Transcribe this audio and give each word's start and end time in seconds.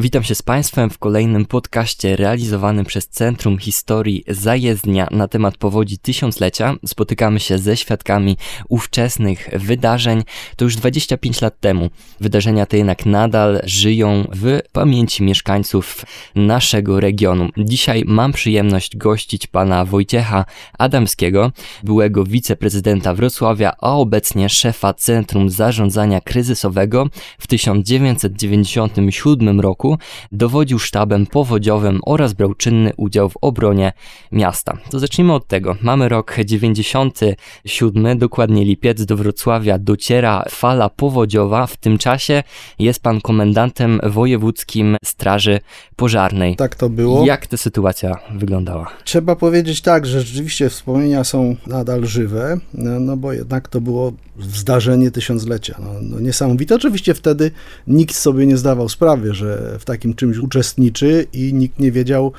Witam 0.00 0.22
się 0.22 0.34
z 0.34 0.42
Państwem 0.42 0.90
w 0.90 0.98
kolejnym 0.98 1.46
podcaście 1.46 2.16
realizowanym 2.16 2.84
przez 2.84 3.08
Centrum 3.08 3.58
Historii 3.58 4.24
Zajezdnia 4.28 5.08
na 5.10 5.28
temat 5.28 5.56
powodzi 5.56 5.98
tysiąclecia. 5.98 6.74
Spotykamy 6.86 7.40
się 7.40 7.58
ze 7.58 7.76
świadkami 7.76 8.36
ówczesnych 8.68 9.50
wydarzeń. 9.52 10.22
To 10.56 10.64
już 10.64 10.76
25 10.76 11.40
lat 11.40 11.60
temu. 11.60 11.90
Wydarzenia 12.20 12.66
te 12.66 12.76
jednak 12.76 13.06
nadal 13.06 13.60
żyją 13.64 14.28
w 14.32 14.58
pamięci 14.72 15.22
mieszkańców 15.22 16.04
naszego 16.34 17.00
regionu. 17.00 17.48
Dzisiaj 17.58 18.04
mam 18.06 18.32
przyjemność 18.32 18.96
gościć 18.96 19.46
pana 19.46 19.84
Wojciecha 19.84 20.44
Adamskiego, 20.78 21.52
byłego 21.82 22.24
wiceprezydenta 22.24 23.14
Wrocławia, 23.14 23.72
a 23.80 23.92
obecnie 23.92 24.48
szefa 24.48 24.94
Centrum 24.94 25.50
Zarządzania 25.50 26.20
Kryzysowego 26.20 27.06
w 27.38 27.46
1997 27.46 29.60
roku 29.60 29.89
dowodził 30.32 30.78
sztabem 30.78 31.26
powodziowym 31.26 32.00
oraz 32.06 32.32
brał 32.32 32.54
czynny 32.54 32.92
udział 32.96 33.28
w 33.28 33.36
obronie 33.40 33.92
miasta. 34.32 34.78
To 34.90 34.98
zacznijmy 34.98 35.32
od 35.32 35.46
tego. 35.46 35.76
Mamy 35.82 36.08
rok 36.08 36.36
97, 36.44 38.18
dokładnie 38.18 38.64
lipiec, 38.64 39.04
do 39.04 39.16
Wrocławia 39.16 39.78
dociera 39.78 40.44
fala 40.50 40.88
powodziowa. 40.88 41.66
W 41.66 41.76
tym 41.76 41.98
czasie 41.98 42.42
jest 42.78 43.02
pan 43.02 43.20
komendantem 43.20 44.00
wojewódzkim 44.02 44.96
Straży 45.04 45.60
Pożarnej. 45.96 46.56
Tak 46.56 46.74
to 46.74 46.88
było. 46.88 47.26
Jak 47.26 47.46
ta 47.46 47.56
sytuacja 47.56 48.16
wyglądała? 48.34 48.90
Trzeba 49.04 49.36
powiedzieć 49.36 49.80
tak, 49.80 50.06
że 50.06 50.20
rzeczywiście 50.20 50.68
wspomnienia 50.68 51.24
są 51.24 51.56
nadal 51.66 52.06
żywe, 52.06 52.56
no, 52.74 53.00
no 53.00 53.16
bo 53.16 53.32
jednak 53.32 53.68
to 53.68 53.80
było 53.80 54.12
zdarzenie 54.38 55.10
tysiąclecia. 55.10 55.76
No, 55.78 55.90
no 56.02 56.20
niesamowite. 56.20 56.74
Oczywiście 56.74 57.14
wtedy 57.14 57.50
nikt 57.86 58.14
sobie 58.14 58.46
nie 58.46 58.56
zdawał 58.56 58.88
sprawy, 58.88 59.34
że 59.34 59.78
w 59.80 59.84
takim 59.84 60.14
czymś 60.14 60.38
uczestniczy 60.38 61.26
i 61.32 61.54
nikt 61.54 61.78
nie 61.78 61.92
wiedział, 61.92 62.32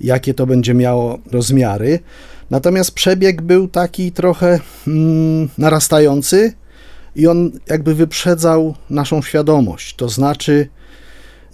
jakie 0.00 0.34
to 0.34 0.46
będzie 0.46 0.74
miało 0.74 1.18
rozmiary. 1.32 1.98
Natomiast 2.50 2.90
przebieg 2.90 3.42
był 3.42 3.68
taki 3.68 4.12
trochę 4.12 4.60
mm, 4.86 5.48
narastający 5.58 6.52
i 7.16 7.26
on 7.26 7.50
jakby 7.66 7.94
wyprzedzał 7.94 8.74
naszą 8.90 9.22
świadomość. 9.22 9.94
To 9.94 10.08
znaczy, 10.08 10.68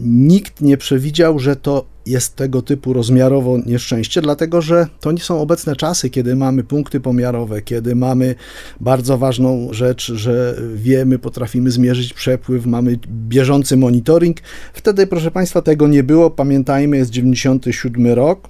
nikt 0.00 0.60
nie 0.60 0.76
przewidział, 0.76 1.38
że 1.38 1.56
to 1.56 1.93
jest 2.06 2.36
tego 2.36 2.62
typu 2.62 2.92
rozmiarowo 2.92 3.58
nieszczęście, 3.66 4.22
dlatego 4.22 4.62
że 4.62 4.86
to 5.00 5.12
nie 5.12 5.20
są 5.20 5.40
obecne 5.40 5.76
czasy, 5.76 6.10
kiedy 6.10 6.36
mamy 6.36 6.64
punkty 6.64 7.00
pomiarowe, 7.00 7.62
kiedy 7.62 7.94
mamy 7.94 8.34
bardzo 8.80 9.18
ważną 9.18 9.68
rzecz, 9.70 10.12
że 10.12 10.56
wiemy, 10.74 11.18
potrafimy 11.18 11.70
zmierzyć 11.70 12.12
przepływ, 12.12 12.66
mamy 12.66 12.98
bieżący 13.08 13.76
monitoring. 13.76 14.36
Wtedy, 14.72 15.06
proszę 15.06 15.30
Państwa, 15.30 15.62
tego 15.62 15.88
nie 15.88 16.02
było. 16.02 16.30
Pamiętajmy, 16.30 16.96
jest 16.96 17.10
97 17.10 18.12
rok. 18.12 18.48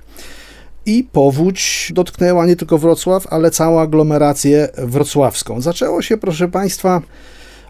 I 0.86 1.08
powódź 1.12 1.92
dotknęła 1.94 2.46
nie 2.46 2.56
tylko 2.56 2.78
Wrocław, 2.78 3.26
ale 3.30 3.50
całą 3.50 3.80
aglomerację 3.80 4.68
wrocławską. 4.78 5.60
Zaczęło 5.60 6.02
się, 6.02 6.16
proszę 6.16 6.48
Państwa, 6.48 7.02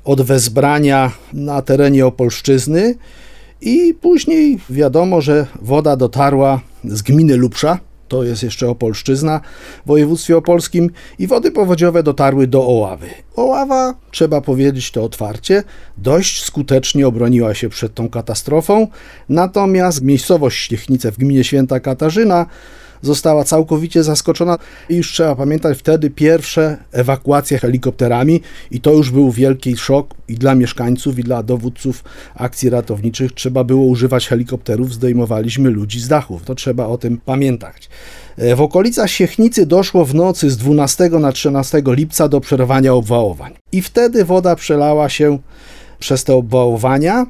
od 0.05 0.23
wezbrania 0.23 1.13
na 1.33 1.63
terenie 1.63 2.07
Opolszczyzny, 2.07 2.95
i 3.65 3.95
później 3.95 4.59
wiadomo, 4.71 5.21
że 5.21 5.47
woda 5.63 5.97
dotarła 5.97 6.61
z 6.85 7.03
gminy 7.03 7.37
Lubsza, 7.37 7.79
to 8.09 8.25
jest 8.25 8.43
jeszcze 8.43 8.69
Opolszczyzna 8.69 9.41
w 9.85 9.89
województwie 9.89 10.37
opolskim. 10.37 10.91
I 11.19 11.27
wody 11.27 11.51
powodziowe 11.51 12.03
dotarły 12.03 12.47
do 12.47 12.67
Oławy. 12.67 13.07
Oława, 13.37 13.95
trzeba 14.11 14.41
powiedzieć 14.41 14.91
to 14.91 15.05
otwarcie, 15.05 15.63
dość 15.99 16.45
skutecznie 16.45 17.07
obroniła 17.07 17.55
się 17.55 17.69
przed 17.69 17.95
tą 17.95 18.09
katastrofą, 18.09 18.89
natomiast 19.29 20.03
miejscowość 20.03 20.67
Śliechnice 20.67 21.13
w 21.13 21.19
gminie 21.19 21.45
Święta 21.45 21.81
Katarzyna 21.81 22.47
została 23.05 23.45
całkowicie 23.45 24.03
zaskoczona 24.03 24.59
i 24.89 24.97
już 24.97 25.13
trzeba 25.13 25.37
pamiętać 25.37 25.79
wtedy 25.79 26.11
pierwsze 26.11 26.77
ewakuacje 26.93 27.59
helikopterami 27.59 28.41
i 28.71 28.81
to 28.81 28.93
już 28.93 29.11
był 29.11 29.31
wielki 29.31 29.77
szok 29.77 30.15
i 30.29 30.35
dla 30.35 30.55
mieszkańców 30.55 31.19
i 31.19 31.23
dla 31.23 31.43
dowódców 31.43 32.05
akcji 32.35 32.71
ratowniczych 32.71 33.33
trzeba 33.33 33.65
było 33.65 33.85
używać 33.85 34.29
helikopterów, 34.29 34.93
zdejmowaliśmy 34.93 35.71
ludzi 35.71 36.01
z 36.01 36.09
dachów. 36.09 36.43
To 36.43 36.55
trzeba 36.55 36.87
o 36.87 36.99
tym 36.99 37.21
pamiętać. 37.25 37.89
E, 38.37 38.57
w 38.57 38.61
okolicach 38.61 39.11
Siechnicy 39.11 39.67
doszło 39.67 40.05
w 40.05 40.15
nocy 40.15 40.51
z 40.51 40.57
12 40.57 41.09
na 41.09 41.33
13 41.33 41.83
lipca 41.87 42.29
do 42.29 42.41
przerwania 42.41 42.95
obwałowań. 42.95 43.55
I 43.73 43.83
wtedy 43.83 44.25
woda 44.25 44.57
przelała 44.57 45.09
się 45.09 45.39
przez 46.05 46.25
te 46.25 46.35
obwałowania 46.35 47.27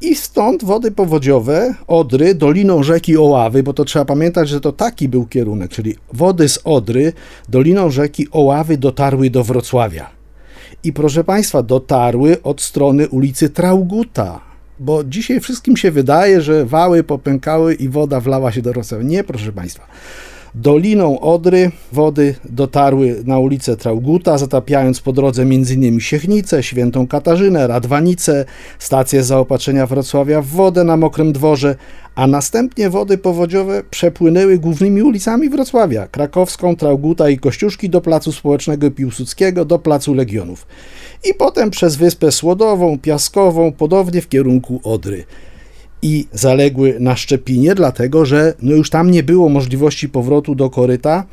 i 0.00 0.14
stąd 0.14 0.64
wody 0.64 0.90
powodziowe 0.90 1.74
Odry 1.86 2.34
doliną 2.34 2.82
rzeki 2.82 3.16
Oławy, 3.16 3.62
bo 3.62 3.72
to 3.72 3.84
trzeba 3.84 4.04
pamiętać, 4.04 4.48
że 4.48 4.60
to 4.60 4.72
taki 4.72 5.08
był 5.08 5.26
kierunek, 5.26 5.70
czyli 5.70 5.94
wody 6.12 6.48
z 6.48 6.58
Odry 6.64 7.12
doliną 7.48 7.90
rzeki 7.90 8.26
Oławy 8.30 8.78
dotarły 8.78 9.30
do 9.30 9.44
Wrocławia. 9.44 10.10
I 10.84 10.92
proszę 10.92 11.24
Państwa, 11.24 11.62
dotarły 11.62 12.42
od 12.42 12.60
strony 12.60 13.08
ulicy 13.08 13.50
Trauguta, 13.50 14.40
bo 14.78 15.04
dzisiaj 15.04 15.40
wszystkim 15.40 15.76
się 15.76 15.90
wydaje, 15.90 16.40
że 16.40 16.66
wały 16.66 17.04
popękały 17.04 17.74
i 17.74 17.88
woda 17.88 18.20
wlała 18.20 18.52
się 18.52 18.62
do 18.62 18.72
Wrocławia. 18.72 19.04
Nie, 19.04 19.24
proszę 19.24 19.52
Państwa. 19.52 19.86
Doliną 20.58 21.20
Odry 21.20 21.70
wody 21.92 22.34
dotarły 22.44 23.22
na 23.24 23.38
ulicę 23.38 23.76
Trauguta, 23.76 24.38
zatapiając 24.38 25.00
po 25.00 25.12
drodze 25.12 25.42
m.in. 25.42 26.00
Siechnicę, 26.00 26.62
Świętą 26.62 27.06
Katarzynę, 27.06 27.66
Radwanicę, 27.66 28.44
stację 28.78 29.22
zaopatrzenia 29.22 29.86
Wrocławia 29.86 30.42
w 30.42 30.46
wodę 30.46 30.84
na 30.84 30.96
Mokrym 30.96 31.32
Dworze, 31.32 31.76
a 32.14 32.26
następnie 32.26 32.90
wody 32.90 33.18
powodziowe 33.18 33.82
przepłynęły 33.90 34.58
głównymi 34.58 35.02
ulicami 35.02 35.48
Wrocławia, 35.48 36.08
Krakowską, 36.08 36.76
Trauguta 36.76 37.30
i 37.30 37.38
Kościuszki 37.38 37.90
do 37.90 38.00
Placu 38.00 38.32
Społecznego 38.32 38.90
Piłsudskiego, 38.90 39.64
do 39.64 39.78
Placu 39.78 40.14
Legionów 40.14 40.66
i 41.24 41.34
potem 41.34 41.70
przez 41.70 41.96
Wyspę 41.96 42.32
Słodową, 42.32 42.98
Piaskową, 42.98 43.72
podobnie 43.72 44.20
w 44.20 44.28
kierunku 44.28 44.80
Odry 44.84 45.24
i 46.06 46.28
zaległy 46.32 46.96
na 47.00 47.16
Szczepinie, 47.16 47.74
dlatego 47.74 48.24
że 48.24 48.54
no 48.62 48.72
już 48.76 48.90
tam 48.90 49.10
nie 49.10 49.22
było 49.22 49.48
możliwości 49.48 50.08
powrotu 50.08 50.54
do 50.54 50.70
koryta 50.70 51.24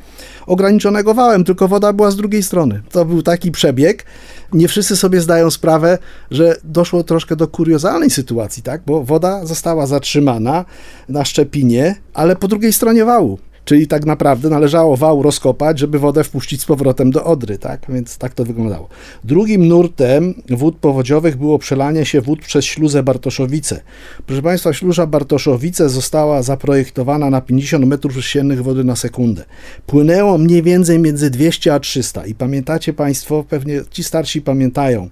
ograniczonego 0.46 1.14
wałem, 1.14 1.44
tylko 1.44 1.68
woda 1.68 1.92
była 1.92 2.10
z 2.10 2.16
drugiej 2.16 2.42
strony. 2.42 2.82
To 2.90 3.04
był 3.04 3.22
taki 3.22 3.50
przebieg. 3.50 4.04
Nie 4.52 4.68
wszyscy 4.68 4.96
sobie 4.96 5.20
zdają 5.20 5.50
sprawę, 5.50 5.98
że 6.30 6.56
doszło 6.64 7.04
troszkę 7.04 7.36
do 7.36 7.48
kuriozalnej 7.48 8.10
sytuacji, 8.10 8.62
tak? 8.62 8.82
bo 8.86 9.04
woda 9.04 9.46
została 9.46 9.86
zatrzymana 9.86 10.64
na 11.08 11.24
Szczepinie, 11.24 11.94
ale 12.14 12.36
po 12.36 12.48
drugiej 12.48 12.72
stronie 12.72 13.04
wału. 13.04 13.38
Czyli 13.64 13.86
tak 13.86 14.06
naprawdę 14.06 14.50
należało 14.50 14.96
wał 14.96 15.22
rozkopać, 15.22 15.78
żeby 15.78 15.98
wodę 15.98 16.24
wpuścić 16.24 16.60
z 16.60 16.64
powrotem 16.64 17.10
do 17.10 17.24
Odry, 17.24 17.58
tak? 17.58 17.86
Więc 17.88 18.18
tak 18.18 18.34
to 18.34 18.44
wyglądało. 18.44 18.88
Drugim 19.24 19.68
nurtem 19.68 20.34
wód 20.50 20.76
powodziowych 20.76 21.36
było 21.36 21.58
przelanie 21.58 22.06
się 22.06 22.20
wód 22.20 22.40
przez 22.40 22.64
śluzę 22.64 23.02
Bartoszowice. 23.02 23.80
Proszę 24.26 24.42
Państwa, 24.42 24.72
śluza 24.72 25.06
Bartoszowice 25.06 25.88
została 25.88 26.42
zaprojektowana 26.42 27.30
na 27.30 27.40
50 27.40 27.84
m3 27.84 28.56
wody 28.62 28.84
na 28.84 28.96
sekundę. 28.96 29.44
Płynęło 29.86 30.38
mniej 30.38 30.62
więcej 30.62 30.98
między 30.98 31.30
200 31.30 31.74
a 31.74 31.80
300 31.80 32.26
i 32.26 32.34
pamiętacie 32.34 32.92
Państwo, 32.92 33.44
pewnie 33.48 33.80
ci 33.90 34.04
starsi 34.04 34.42
pamiętają, 34.42 35.08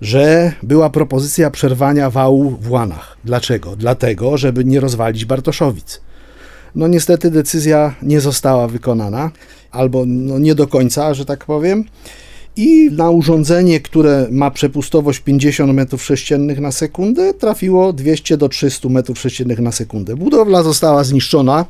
że 0.00 0.52
była 0.62 0.90
propozycja 0.90 1.50
przerwania 1.50 2.10
wału 2.10 2.50
w 2.50 2.70
Łanach. 2.70 3.18
Dlaczego? 3.24 3.76
Dlatego, 3.76 4.36
żeby 4.36 4.64
nie 4.64 4.80
rozwalić 4.80 5.24
Bartoszowic. 5.24 6.07
No 6.74 6.88
niestety 6.88 7.30
decyzja 7.30 7.94
nie 8.02 8.20
została 8.20 8.68
wykonana, 8.68 9.30
albo 9.70 10.04
no 10.06 10.38
nie 10.38 10.54
do 10.54 10.66
końca, 10.66 11.14
że 11.14 11.24
tak 11.24 11.44
powiem. 11.44 11.84
I 12.56 12.90
na 12.92 13.10
urządzenie, 13.10 13.80
które 13.80 14.26
ma 14.30 14.50
przepustowość 14.50 15.20
50 15.20 15.72
m3 15.72 16.60
na 16.60 16.72
sekundę, 16.72 17.34
trafiło 17.34 17.92
200 17.92 18.36
do 18.36 18.48
300 18.48 18.88
m3 18.88 19.60
na 19.60 19.72
sekundę. 19.72 20.16
Budowla 20.16 20.62
została 20.62 21.04
zniszczona. 21.04 21.64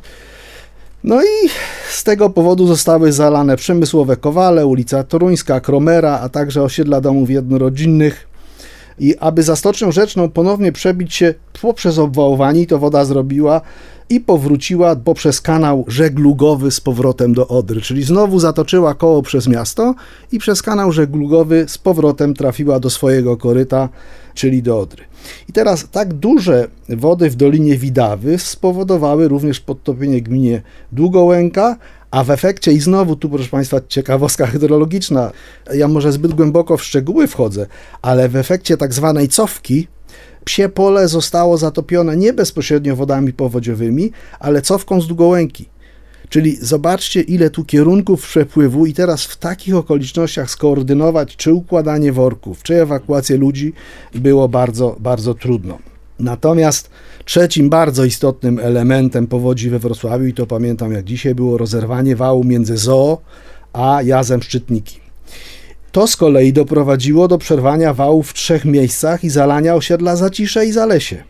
No 1.05 1.23
i 1.23 1.49
z 1.91 2.05
tego 2.05 2.31
powodu 2.31 2.67
zostały 2.67 3.13
zalane 3.13 3.57
przemysłowe 3.57 4.17
kowale, 4.17 4.67
ulica 4.67 5.05
Toruńska, 5.05 5.61
Kromera, 5.61 6.21
a 6.21 6.29
także 6.29 6.63
osiedla 6.63 7.01
domów 7.01 7.31
jednorodzinnych. 7.31 8.29
I 8.99 9.17
aby 9.19 9.43
za 9.43 9.57
Stocznią 9.57 9.93
Rzeczną 9.93 10.29
ponownie 10.29 10.73
przebić 10.73 11.15
się 11.15 11.35
poprzez 11.61 11.99
obwałowanie, 11.99 12.67
to 12.67 12.79
woda 12.79 13.05
zrobiła 13.05 13.61
i 14.11 14.21
powróciła 14.21 14.97
poprzez 14.97 15.41
kanał 15.41 15.85
żeglugowy 15.89 16.71
z 16.71 16.81
powrotem 16.81 17.35
do 17.35 17.49
Odry, 17.49 17.81
czyli 17.81 18.03
znowu 18.03 18.39
zatoczyła 18.39 18.95
koło 18.95 19.23
przez 19.23 19.49
miasto 19.49 19.95
i 20.33 20.39
przez 20.39 20.63
kanał 20.63 20.93
żeglugowy 20.93 21.65
z 21.69 21.79
powrotem 21.79 22.35
trafiła 22.35 22.81
do 22.81 22.91
swojego 22.91 23.37
koryta, 23.37 23.89
czyli 24.35 24.63
do 24.63 24.81
Odry. 24.81 25.05
I 25.49 25.53
teraz 25.53 25.89
tak 25.91 26.15
duże 26.15 26.69
wody 26.89 27.31
w 27.31 27.37
Dolinie 27.37 27.79
Widawy 27.79 28.39
spowodowały 28.39 29.29
również 29.29 29.61
podtopienie 29.61 30.23
gminie 30.23 30.63
Długołęka, 30.93 31.77
a 32.11 32.25
w 32.25 32.31
efekcie, 32.31 32.73
i 32.73 32.81
znowu 32.81 33.17
tu, 33.17 33.29
proszę 33.29 33.49
Państwa, 33.49 33.81
ciekawostka 33.89 34.47
hydrologiczna, 34.53 35.31
ja 35.75 35.89
może 35.89 36.13
zbyt 36.13 36.35
głęboko 36.35 36.77
w 36.77 36.85
szczegóły 36.85 37.27
wchodzę, 37.27 37.67
ale 38.03 38.29
w 38.29 38.37
efekcie 38.37 38.77
tak 38.77 38.95
zwanej 38.95 39.29
cofki 39.29 39.89
psie 40.49 40.69
pole 40.69 41.09
zostało 41.09 41.59
zatopione 41.59 42.17
nie 42.17 42.33
bezpośrednio 42.33 42.97
wodami 42.97 43.33
powodziowymi, 43.33 44.13
ale 44.41 44.63
cofką 44.63 45.01
z 45.01 45.07
Długołęki. 45.07 45.69
Czyli 46.29 46.57
zobaczcie, 46.57 47.21
ile 47.21 47.51
tu 47.51 47.65
kierunków 47.65 48.23
przepływu, 48.23 48.87
i 48.87 48.93
teraz 48.93 49.25
w 49.25 49.37
takich 49.37 49.77
okolicznościach 49.77 50.51
skoordynować 50.51 51.37
czy 51.37 51.53
układanie 51.53 52.13
worków, 52.13 52.63
czy 52.63 52.83
ewakuację 52.83 53.37
ludzi 53.37 53.73
było 54.15 54.49
bardzo, 54.49 54.97
bardzo 55.01 55.35
trudno. 55.35 55.79
Natomiast 56.19 56.91
trzecim 57.25 57.71
bardzo 57.71 58.05
istotnym 58.05 58.59
elementem 58.59 59.27
powodzi 59.27 59.71
we 59.71 59.79
Wrocławiu, 59.79 60.27
i 60.27 60.35
to 60.35 60.47
pamiętam 60.47 60.93
jak 60.93 61.05
dzisiaj, 61.05 61.35
było 61.35 61.59
rozerwanie 61.59 62.17
wału 62.17 62.45
między 62.45 62.77
Zoo 62.77 63.19
a 63.73 64.03
Jazem 64.03 64.43
Szczytniki. 64.43 65.01
To 65.93 66.07
z 66.07 66.17
kolei 66.17 66.53
doprowadziło 66.53 67.29
do 67.29 67.39
przerwania 67.39 67.95
wału 67.95 68.23
w 68.23 68.35
trzech 68.35 68.65
miejscach 68.65 69.25
i 69.25 69.31
zalania 69.31 69.75
osiedla 69.75 70.17
Zacisze 70.17 70.67
i 70.67 70.73
Zalesie. 70.73 71.23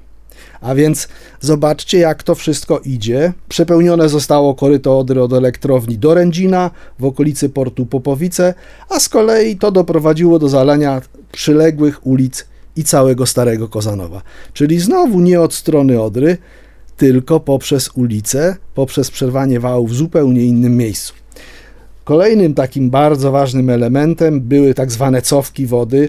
A 0.61 0.75
więc 0.75 1.09
zobaczcie, 1.41 1.99
jak 1.99 2.23
to 2.23 2.35
wszystko 2.35 2.81
idzie. 2.85 3.33
Przepełnione 3.49 4.09
zostało 4.09 4.55
koryto 4.55 4.99
Odry 4.99 5.23
od 5.23 5.33
elektrowni 5.33 5.99
do 5.99 6.15
Rędzina 6.15 6.71
w 6.99 7.05
okolicy 7.05 7.49
portu 7.49 7.87
Popowice, 7.87 8.55
a 8.89 9.01
z 9.01 9.09
kolei 9.09 9.57
to 9.57 9.71
doprowadziło 9.71 10.39
do 10.39 10.49
zalania 10.49 11.03
przyległych 11.33 12.07
ulic 12.07 12.47
i 12.77 12.85
całego 12.85 13.27
Starego 13.27 13.69
Kozanowa. 13.69 14.23
Czyli 14.53 14.81
znowu 14.81 15.21
nie 15.21 15.41
od 15.41 15.55
strony 15.55 16.03
Odry, 16.03 16.39
tylko 16.97 17.41
poprzez 17.41 17.91
ulicę, 17.95 18.57
poprzez 18.75 19.11
przerwanie 19.11 19.61
wału 19.61 19.87
w 19.87 19.95
zupełnie 19.95 20.43
innym 20.43 20.77
miejscu. 20.77 21.15
Kolejnym 22.09 22.55
takim 22.55 22.91
bardzo 22.91 23.31
ważnym 23.33 23.71
elementem 23.71 24.41
były 24.41 24.75
tak 24.75 24.93
zwane 24.93 25.23
cofki 25.23 25.67
wody 25.67 26.09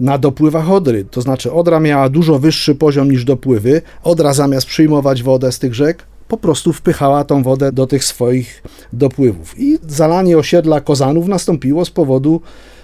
na 0.00 0.18
dopływach 0.18 0.70
Odry. 0.70 1.04
To 1.04 1.20
znaczy 1.20 1.52
Odra 1.52 1.80
miała 1.80 2.08
dużo 2.08 2.38
wyższy 2.38 2.74
poziom 2.74 3.10
niż 3.10 3.24
dopływy. 3.24 3.82
Odra 4.02 4.34
zamiast 4.34 4.66
przyjmować 4.66 5.22
wodę 5.22 5.52
z 5.52 5.58
tych 5.58 5.74
rzek, 5.74 6.02
po 6.28 6.36
prostu 6.36 6.72
wpychała 6.72 7.24
tą 7.24 7.42
wodę 7.42 7.72
do 7.72 7.86
tych 7.86 8.04
swoich 8.04 8.62
dopływów. 8.92 9.54
I 9.58 9.78
zalanie 9.88 10.38
osiedla 10.38 10.80
Kozanów 10.80 11.28
nastąpiło 11.28 11.84
z 11.84 11.90
powodu 11.90 12.40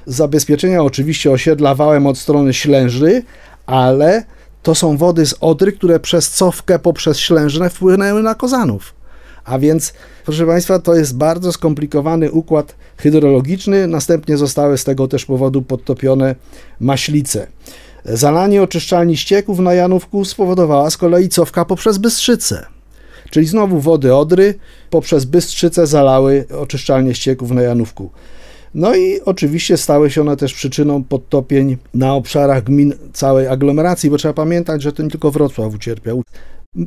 zabezpieczenia 0.07 0.83
oczywiście 0.83 1.31
osiedla 1.31 1.75
wałem 1.75 2.07
od 2.07 2.19
strony 2.19 2.55
Ślęży, 2.55 3.23
ale 3.67 4.25
to 4.63 4.75
są 4.75 4.97
wody 4.97 5.27
z 5.27 5.35
Odry, 5.41 5.73
które 5.73 6.01
przez 6.01 6.31
cofkę 6.31 6.79
poprzez 6.79 7.19
Ślężnę 7.19 7.71
wpłynęły 7.71 8.23
na 8.23 8.35
Kozanów. 8.35 9.04
A 9.45 9.59
więc, 9.59 9.93
proszę 10.25 10.47
Państwa, 10.47 10.79
to 10.79 10.95
jest 10.95 11.17
bardzo 11.17 11.53
skomplikowany 11.53 12.33
układ 12.33 12.77
hydrologiczny. 12.97 13.87
Następnie 13.87 14.37
zostały 14.37 14.79
z 14.79 14.85
tego 14.85 15.09
też 15.09 15.25
powodu 15.25 15.63
podtopione 15.63 16.35
maślice. 16.81 17.47
Zalanie 18.05 18.63
oczyszczalni 18.63 19.17
ścieków 19.17 19.59
na 19.59 19.75
Janówku 19.75 20.25
spowodowała 20.25 20.91
z 20.91 20.97
kolei 20.97 21.29
cofka 21.29 21.65
poprzez 21.65 21.99
Bystrzycę. 21.99 22.67
Czyli 23.31 23.47
znowu 23.47 23.81
wody 23.81 24.15
Odry 24.15 24.55
poprzez 24.91 25.25
Bystrzycę 25.25 25.87
zalały 25.87 26.45
oczyszczalnie 26.61 27.15
ścieków 27.15 27.51
na 27.51 27.63
Janówku. 27.63 28.11
No 28.75 28.95
i 28.95 29.21
oczywiście 29.25 29.77
stały 29.77 30.11
się 30.11 30.21
one 30.21 30.37
też 30.37 30.55
przyczyną 30.55 31.05
podtopień 31.05 31.77
na 31.95 32.15
obszarach 32.15 32.65
gmin 32.65 32.95
całej 33.13 33.49
aglomeracji, 33.49 34.11
bo 34.11 34.17
trzeba 34.17 34.35
pamiętać, 34.35 34.83
że 34.83 34.93
to 34.93 35.03
nie 35.03 35.11
tylko 35.11 35.31
Wrocław 35.31 35.75
ucierpiał. 35.75 36.23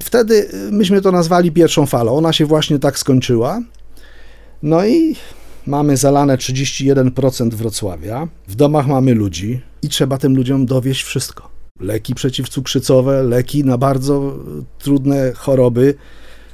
Wtedy 0.03 0.49
y, 0.53 0.71
myśmy 0.71 1.01
to 1.01 1.11
nazwali 1.11 1.51
pierwszą 1.51 1.85
falą. 1.85 2.17
Ona 2.17 2.33
się 2.33 2.45
właśnie 2.45 2.79
tak 2.79 2.99
skończyła. 2.99 3.61
No 4.63 4.85
i 4.85 5.15
mamy 5.67 5.97
zalane 5.97 6.37
31% 6.37 7.53
Wrocławia. 7.53 8.27
W 8.47 8.55
domach 8.55 8.87
mamy 8.87 9.13
ludzi 9.13 9.61
i 9.81 9.89
trzeba 9.89 10.17
tym 10.17 10.35
ludziom 10.35 10.65
dowieść 10.65 11.03
wszystko. 11.03 11.49
Leki 11.79 12.15
przeciwcukrzycowe, 12.15 13.23
leki 13.23 13.63
na 13.63 13.77
bardzo 13.77 14.35
trudne 14.79 15.33
choroby, 15.35 15.95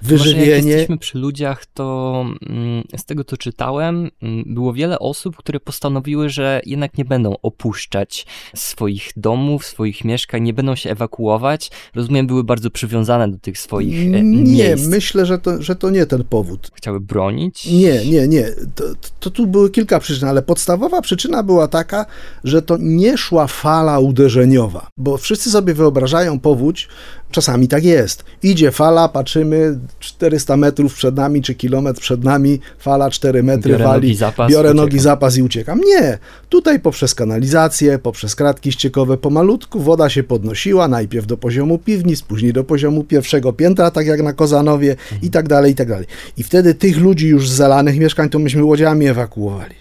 wyżywienie. 0.04 0.40
Może 0.40 0.56
jak 0.56 0.66
jesteśmy 0.66 0.98
przy 0.98 1.18
ludziach, 1.18 1.66
to 1.66 2.26
mm, 2.50 2.84
z 2.98 3.06
tego 3.06 3.24
co 3.24 3.38
czytałem, 3.38 4.10
mm, 4.22 4.44
było 4.48 4.74
wiele 4.74 5.00
osób, 5.00 5.36
które 5.38 5.60
postanowiły, 5.60 6.30
że 6.30 6.62
jednak 6.66 6.98
nie 6.98 7.06
będą 7.06 7.36
opuszczać 7.42 8.26
swoich 8.56 9.12
domów, 9.18 9.66
swoich 9.66 10.06
mieszkań, 10.06 10.44
nie 10.44 10.54
będą 10.54 10.76
się 10.76 10.90
ewakuować. 10.90 11.72
Rozumiem, 11.96 12.28
były 12.28 12.44
bardzo 12.44 12.70
przywiązane 12.70 13.28
do 13.28 13.38
tych 13.38 13.60
swoich 13.60 14.16
e, 14.16 14.24
Nie, 14.24 14.76
myślę, 14.88 15.26
że 15.26 15.40
to, 15.40 15.62
że 15.62 15.76
to 15.76 15.90
nie 15.90 16.06
ten 16.06 16.24
powód. 16.24 16.72
Chciały 16.74 17.00
bronić? 17.00 17.66
Nie, 17.66 18.06
nie, 18.06 18.28
nie. 18.28 18.46
To, 18.76 18.84
to 19.20 19.30
tu 19.30 19.48
były 19.48 19.70
kilka 19.70 20.00
przyczyn, 20.00 20.28
ale 20.28 20.42
podstawowa 20.42 21.02
przyczyna 21.02 21.44
była 21.44 21.68
taka, 21.68 22.06
że 22.44 22.62
to 22.62 22.78
nie 22.80 23.18
szła 23.18 23.48
fala 23.48 24.00
uderzeniowa, 24.00 24.88
bo 24.98 25.18
wszyscy 25.18 25.52
sobie 25.52 25.74
wyobrażają 25.74 26.40
powódź 26.40 26.88
Czasami 27.34 27.68
tak 27.68 27.84
jest. 27.84 28.24
Idzie 28.44 28.72
fala, 28.72 29.10
patrzymy 29.10 29.80
400 30.00 30.58
metrów 30.58 30.94
przed 30.94 31.16
nami, 31.16 31.42
czy 31.42 31.56
kilometr 31.56 32.02
przed 32.02 32.24
nami, 32.24 32.60
fala 32.80 33.10
4 33.10 33.44
metry 33.44 33.72
biorę 33.72 33.84
wali, 33.84 34.08
nogi 34.08 34.16
zapas, 34.16 34.52
biorę 34.52 34.70
uciekam. 34.70 34.86
nogi 34.86 35.00
zapas 35.00 35.38
i 35.38 35.44
uciekam. 35.44 35.82
Nie, 35.86 36.18
tutaj 36.50 36.80
poprzez 36.80 37.16
kanalizację, 37.16 38.00
poprzez 38.00 38.36
kratki 38.36 38.72
ściekowe 38.72 39.18
pomalutku 39.18 39.80
woda 39.80 40.10
się 40.10 40.24
podnosiła, 40.24 40.88
najpierw 40.88 41.26
do 41.26 41.38
poziomu 41.38 41.78
piwnic, 41.78 42.22
później 42.22 42.54
do 42.54 42.64
poziomu 42.64 43.04
pierwszego 43.04 43.54
piętra, 43.54 43.92
tak 43.92 44.08
jak 44.08 44.22
na 44.22 44.34
Kozanowie 44.34 44.92
mhm. 44.92 45.22
i 45.22 45.30
tak 45.30 45.48
dalej, 45.48 45.72
i 45.72 45.76
tak 45.76 45.88
dalej. 45.88 46.08
I 46.38 46.44
wtedy 46.44 46.74
tych 46.74 46.98
ludzi 46.98 47.28
już 47.28 47.50
z 47.50 47.54
zalanych 47.54 48.00
mieszkań 48.00 48.30
to 48.30 48.40
myśmy 48.40 48.64
łodziami 48.64 49.08
ewakuowali 49.08 49.76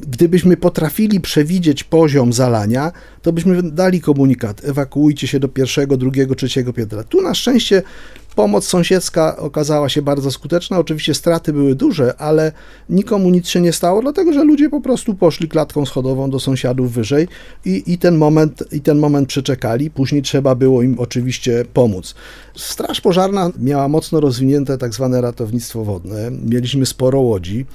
gdybyśmy 0.00 0.56
potrafili 0.56 1.20
przewidzieć 1.20 1.84
poziom 1.84 2.32
zalania, 2.32 2.92
to 3.22 3.32
byśmy 3.32 3.62
dali 3.62 4.00
komunikat: 4.00 4.64
ewakuujcie 4.64 5.26
się 5.26 5.40
do 5.40 5.48
pierwszego, 5.48 5.96
drugiego, 5.96 6.34
trzeciego 6.34 6.72
piętra. 6.72 7.04
Tu 7.04 7.22
na 7.22 7.34
szczęście 7.34 7.82
pomoc 8.34 8.64
sąsiedzka 8.64 9.36
okazała 9.36 9.88
się 9.88 10.02
bardzo 10.02 10.30
skuteczna. 10.30 10.78
Oczywiście 10.78 11.14
straty 11.14 11.52
były 11.52 11.74
duże, 11.74 12.16
ale 12.20 12.52
nikomu 12.88 13.30
nic 13.30 13.48
się 13.48 13.60
nie 13.60 13.72
stało, 13.72 14.02
dlatego 14.02 14.32
że 14.32 14.44
ludzie 14.44 14.70
po 14.70 14.80
prostu 14.80 15.14
poszli 15.14 15.48
klatką 15.48 15.86
schodową 15.86 16.30
do 16.30 16.40
sąsiadów 16.40 16.92
wyżej 16.92 17.28
i, 17.64 17.82
i, 17.86 17.98
ten, 17.98 18.16
moment, 18.16 18.64
i 18.72 18.80
ten 18.80 18.98
moment 18.98 19.28
przeczekali. 19.28 19.90
Później 19.90 20.22
trzeba 20.22 20.54
było 20.54 20.82
im 20.82 20.98
oczywiście 20.98 21.64
pomóc. 21.72 22.14
Straż 22.56 23.00
pożarna 23.00 23.50
miała 23.58 23.88
mocno 23.88 24.20
rozwinięte 24.20 24.78
tak 24.78 24.94
zwane 24.94 25.20
ratownictwo 25.20 25.84
wodne. 25.84 26.30
Mieliśmy 26.30 26.86
sporo 26.86 27.20
łodzi 27.20 27.66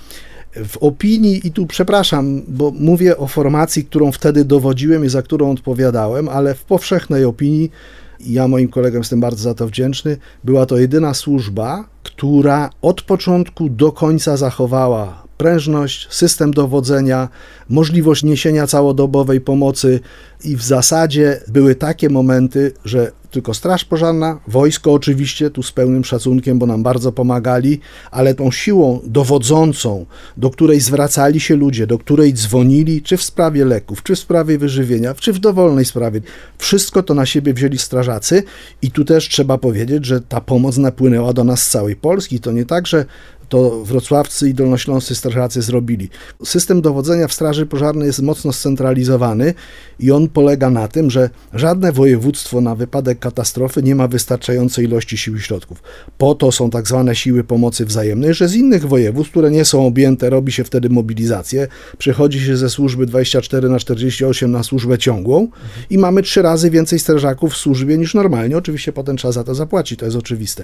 w 0.65 0.77
opinii, 0.77 1.48
i 1.48 1.51
tu 1.51 1.65
przepraszam, 1.65 2.42
bo 2.48 2.71
mówię 2.71 3.18
o 3.18 3.27
formacji, 3.27 3.86
którą 3.86 4.12
wtedy 4.12 4.45
dowodziłem 4.45 5.06
i 5.06 5.09
za 5.09 5.21
którą 5.21 5.51
odpowiadałem, 5.51 6.30
ale 6.30 6.56
w 6.56 6.63
powszechnej 6.63 7.25
opinii, 7.25 7.71
ja 8.19 8.48
moim 8.48 8.68
kolegom 8.68 9.00
jestem 9.00 9.19
bardzo 9.19 9.44
za 9.44 9.54
to 9.54 9.68
wdzięczny, 9.68 10.18
była 10.44 10.65
to 10.65 10.77
jedyna 10.77 11.13
służba, 11.13 11.86
która 12.04 12.70
od 12.81 13.01
początku 13.01 13.70
do 13.70 13.91
końca 13.91 14.38
zachowała 14.38 15.26
prężność, 15.38 16.08
system 16.10 16.51
dowodzenia, 16.51 17.29
możliwość 17.70 18.24
niesienia 18.24 18.67
całodobowej 18.67 19.41
pomocy 19.41 20.00
i 20.44 20.56
w 20.56 20.63
zasadzie 20.63 21.39
były 21.48 21.75
takie 21.75 22.10
momenty, 22.10 22.72
że 22.86 23.12
tylko 23.32 23.53
Straż 23.53 23.86
Pożarna, 23.86 24.39
wojsko 24.48 24.94
oczywiście, 24.94 25.50
tu 25.50 25.63
z 25.63 25.72
pełnym 25.72 26.03
szacunkiem, 26.03 26.60
bo 26.60 26.65
nam 26.65 26.84
bardzo 26.84 27.12
pomagali, 27.12 27.79
ale 28.12 28.36
tą 28.36 28.51
siłą 28.51 29.00
dowodzącą, 29.03 30.06
do 30.38 30.50
której 30.50 30.79
zwracali 30.79 31.39
się 31.39 31.56
ludzie, 31.56 31.88
do 31.88 31.98
której 31.98 32.34
dzwonili, 32.34 33.01
czy 33.01 33.17
w 33.17 33.24
sprawie 33.24 33.65
leków, 33.65 34.03
czy 34.03 34.15
w 34.15 34.20
sprawie 34.20 34.58
wyżywienia, 34.58 35.13
czy 35.13 35.34
w 35.34 35.39
dowolnej 35.39 35.86
sprawie, 35.86 36.22
wszystko 36.58 37.03
to 37.03 37.13
na 37.13 37.25
siebie 37.25 37.53
wzięli 37.53 37.77
strażacy 37.77 38.44
i 38.82 38.91
tu 38.91 39.06
też 39.06 39.29
trzeba 39.29 39.58
powiedzieć, 39.58 40.06
że 40.06 40.22
ta 40.22 40.41
pomoc 40.41 40.77
napłynęła 40.77 41.34
do 41.34 41.44
nas 41.44 41.63
z 41.63 41.70
całej 41.70 41.96
Polski. 41.96 42.39
To 42.39 42.51
nie 42.51 42.65
tak, 42.65 42.88
że 42.88 43.06
to 43.50 43.84
wrocławcy 43.86 44.50
i 44.50 44.54
dolnośląscy 44.54 45.16
strażacy 45.16 45.62
zrobili. 45.62 46.10
System 46.44 46.82
dowodzenia 46.82 47.27
w 47.27 47.34
Straży 47.34 47.66
Pożarnej 47.66 48.08
jest 48.08 48.22
mocno 48.22 48.54
scentralizowany 48.54 49.54
i 50.00 50.12
on 50.12 50.30
polega 50.30 50.70
na 50.70 50.88
tym, 50.88 51.10
że 51.10 51.30
żadne 51.54 51.92
województwo 51.92 52.62
na 52.62 52.75
wypadek 52.75 53.20
katastrofy 53.20 53.84
nie 53.84 53.96
ma 53.96 54.08
wystarczającej 54.08 54.86
ilości 54.86 55.18
sił 55.18 55.36
i 55.36 55.39
środków. 55.39 55.84
Po 56.18 56.36
to 56.36 56.51
są 56.51 56.70
tak 56.70 56.88
zwane 56.88 57.16
siły 57.16 57.44
pomocy 57.44 57.86
wzajemnej, 57.86 58.34
że 58.34 58.48
z 58.48 58.56
innych 58.56 58.88
województw, 58.88 59.32
które 59.32 59.51
nie 59.51 59.66
są 59.66 59.88
objęte, 59.88 60.30
robi 60.30 60.51
się 60.51 60.63
wtedy 60.63 60.89
mobilizację, 60.89 61.68
przechodzi 61.98 62.39
się 62.39 62.58
ze 62.58 62.70
służby 62.70 63.06
24 63.06 63.70
na 63.70 63.80
48 63.80 64.51
na 64.51 64.63
służbę 64.63 64.98
ciągłą 64.98 65.48
i 65.89 65.98
mamy 65.98 66.22
trzy 66.22 66.42
razy 66.42 66.70
więcej 66.70 67.00
strażaków 67.00 67.54
w 67.54 67.58
służbie 67.58 67.98
niż 67.98 68.13
normalnie. 68.13 68.58
Oczywiście 68.58 68.94
potem 68.94 69.18
trzeba 69.18 69.32
za 69.32 69.44
to 69.44 69.56
zapłacić, 69.56 70.00
to 70.00 70.06
jest 70.06 70.18
oczywiste. 70.18 70.63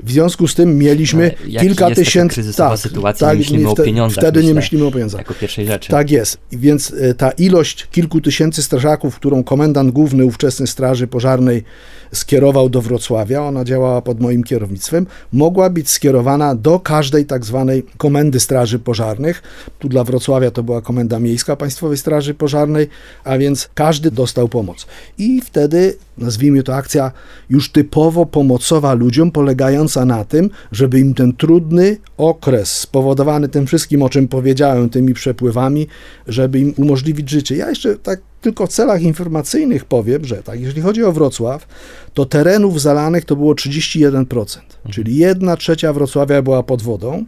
W 0.00 0.12
związku 0.12 0.48
z 0.48 0.54
tym 0.54 0.78
mieliśmy 0.78 1.34
kilka 1.60 1.90
tysięcy 1.90 2.15
tysięcy. 2.16 2.34
kryzysowa 2.34 2.70
tak, 2.70 2.78
sytuacja, 2.78 3.26
tak, 3.26 3.36
nie 3.36 3.38
myślimy 3.38 3.64
wtedy, 3.64 3.82
o 3.82 3.84
pieniądzach. 3.84 4.24
Wtedy 4.24 4.38
myślę, 4.38 4.48
nie 4.48 4.54
myślimy 4.54 4.84
o 4.84 4.90
pieniądzach. 4.90 5.18
Jako 5.18 5.34
pierwszej 5.34 5.66
rzeczy. 5.66 5.90
Tak 5.90 6.10
jest. 6.10 6.38
Więc 6.52 6.94
e, 7.00 7.14
ta 7.14 7.30
ilość 7.30 7.88
kilku 7.90 8.20
tysięcy 8.20 8.62
strażaków, 8.62 9.16
którą 9.16 9.44
komendant 9.44 9.90
główny 9.90 10.24
ówczesny 10.24 10.66
Straży 10.66 11.06
Pożarnej 11.06 11.64
skierował 12.12 12.68
do 12.68 12.82
Wrocławia, 12.82 13.42
ona 13.42 13.64
działała 13.64 14.02
pod 14.02 14.20
moim 14.20 14.44
kierownictwem, 14.44 15.06
mogła 15.32 15.70
być 15.70 15.90
skierowana 15.90 16.54
do 16.54 16.80
każdej 16.80 17.26
tak 17.26 17.44
zwanej 17.44 17.86
komendy 17.96 18.40
Straży 18.40 18.78
Pożarnych. 18.78 19.42
Tu 19.78 19.88
dla 19.88 20.04
Wrocławia 20.04 20.50
to 20.50 20.62
była 20.62 20.82
Komenda 20.82 21.18
Miejska 21.18 21.56
Państwowej 21.56 21.96
Straży 21.96 22.34
Pożarnej, 22.34 22.88
a 23.24 23.38
więc 23.38 23.68
każdy 23.74 24.10
dostał 24.10 24.48
pomoc. 24.48 24.86
I 25.18 25.40
wtedy 25.40 25.96
nazwijmy 26.18 26.62
to 26.62 26.74
akcja 26.74 27.12
już 27.50 27.72
typowo 27.72 28.26
pomocowa 28.26 28.94
ludziom, 28.94 29.30
polegająca 29.30 30.04
na 30.04 30.24
tym, 30.24 30.50
żeby 30.72 31.00
im 31.00 31.14
ten 31.14 31.32
trudny 31.32 31.96
okres 32.16 32.72
spowodowany 32.72 33.48
tym 33.48 33.66
wszystkim, 33.66 34.02
o 34.02 34.08
czym 34.08 34.28
powiedziałem, 34.28 34.88
tymi 34.88 35.14
przepływami, 35.14 35.86
żeby 36.26 36.58
im 36.58 36.74
umożliwić 36.76 37.30
życie. 37.30 37.56
Ja 37.56 37.68
jeszcze 37.68 37.96
tak 37.96 38.20
tylko 38.40 38.66
w 38.66 38.70
celach 38.70 39.02
informacyjnych 39.02 39.84
powiem, 39.84 40.24
że 40.24 40.42
tak, 40.42 40.60
jeżeli 40.60 40.82
chodzi 40.82 41.04
o 41.04 41.12
Wrocław, 41.12 41.66
to 42.14 42.24
terenów 42.24 42.80
zalanych 42.80 43.24
to 43.24 43.36
było 43.36 43.54
31%, 43.54 44.58
czyli 44.90 45.16
jedna 45.16 45.56
trzecia 45.56 45.92
Wrocławia 45.92 46.42
była 46.42 46.62
pod 46.62 46.82
wodą 46.82 47.24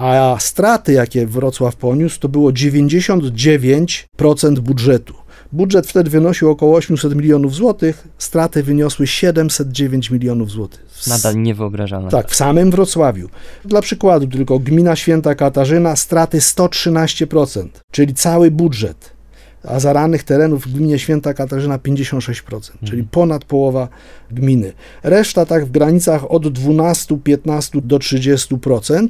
a 0.00 0.36
straty, 0.40 0.92
jakie 0.92 1.26
Wrocław 1.26 1.76
poniósł, 1.76 2.20
to 2.20 2.28
było 2.28 2.50
99% 2.50 4.58
budżetu. 4.58 5.14
Budżet 5.52 5.86
wtedy 5.86 6.10
wynosił 6.10 6.50
około 6.50 6.76
800 6.76 7.14
milionów 7.14 7.54
złotych, 7.54 8.08
straty 8.18 8.62
wyniosły 8.62 9.06
709 9.06 10.10
milionów 10.10 10.50
złotych. 10.50 10.86
Nadal 11.06 11.42
niewyobrażalne. 11.42 12.10
Tak, 12.10 12.30
w 12.30 12.34
samym 12.34 12.70
Wrocławiu. 12.70 13.28
Dla 13.64 13.82
przykładu 13.82 14.26
tylko 14.26 14.58
gmina 14.58 14.96
Święta 14.96 15.34
Katarzyna 15.34 15.96
straty 15.96 16.38
113%, 16.38 17.68
czyli 17.90 18.14
cały 18.14 18.50
budżet 18.50 19.19
a 19.64 19.80
zaranych 19.80 20.22
terenów 20.22 20.66
w 20.66 20.72
gminie 20.72 20.98
Święta 20.98 21.34
Katarzyna 21.34 21.78
56%, 21.78 22.54
mhm. 22.54 22.68
czyli 22.84 23.04
ponad 23.04 23.44
połowa 23.44 23.88
gminy. 24.30 24.72
Reszta 25.02 25.46
tak 25.46 25.66
w 25.66 25.70
granicach 25.70 26.30
od 26.30 26.48
12, 26.48 27.18
15 27.24 27.80
do 27.84 27.98
30%, 27.98 29.08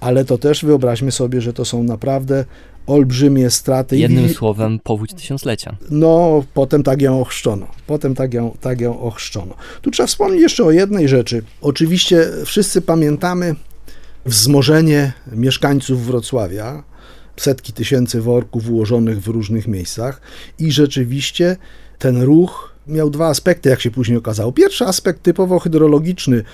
ale 0.00 0.24
to 0.24 0.38
też 0.38 0.64
wyobraźmy 0.64 1.12
sobie, 1.12 1.40
że 1.40 1.52
to 1.52 1.64
są 1.64 1.82
naprawdę 1.82 2.44
olbrzymie 2.86 3.50
straty. 3.50 3.98
Jednym 3.98 4.26
I, 4.26 4.28
słowem 4.28 4.78
powódź 4.78 5.14
tysiąclecia. 5.14 5.76
No, 5.90 6.44
potem 6.54 6.82
tak 6.82 7.02
ją 7.02 7.20
ochrzczono. 7.20 7.66
Potem 7.86 8.14
tak 8.14 8.34
ją, 8.34 8.56
tak 8.60 8.80
ją 8.80 9.00
ochrzczono. 9.00 9.54
Tu 9.82 9.90
trzeba 9.90 10.06
wspomnieć 10.06 10.42
jeszcze 10.42 10.64
o 10.64 10.70
jednej 10.70 11.08
rzeczy. 11.08 11.42
Oczywiście 11.60 12.28
wszyscy 12.44 12.80
pamiętamy 12.80 13.54
wzmożenie 14.26 15.12
mieszkańców 15.32 16.06
Wrocławia, 16.06 16.82
setki 17.42 17.72
tysięcy 17.72 18.20
worków 18.20 18.70
ułożonych 18.70 19.20
w 19.20 19.28
różnych 19.28 19.68
miejscach 19.68 20.20
i 20.58 20.72
rzeczywiście 20.72 21.56
ten 21.98 22.22
ruch 22.22 22.72
miał 22.86 23.10
dwa 23.10 23.28
aspekty, 23.28 23.68
jak 23.68 23.80
się 23.80 23.90
później 23.90 24.18
okazało. 24.18 24.52
Pierwszy 24.52 24.84
aspekt 24.84 25.22
typowo 25.22 25.58
hydrologiczny, 25.58 26.44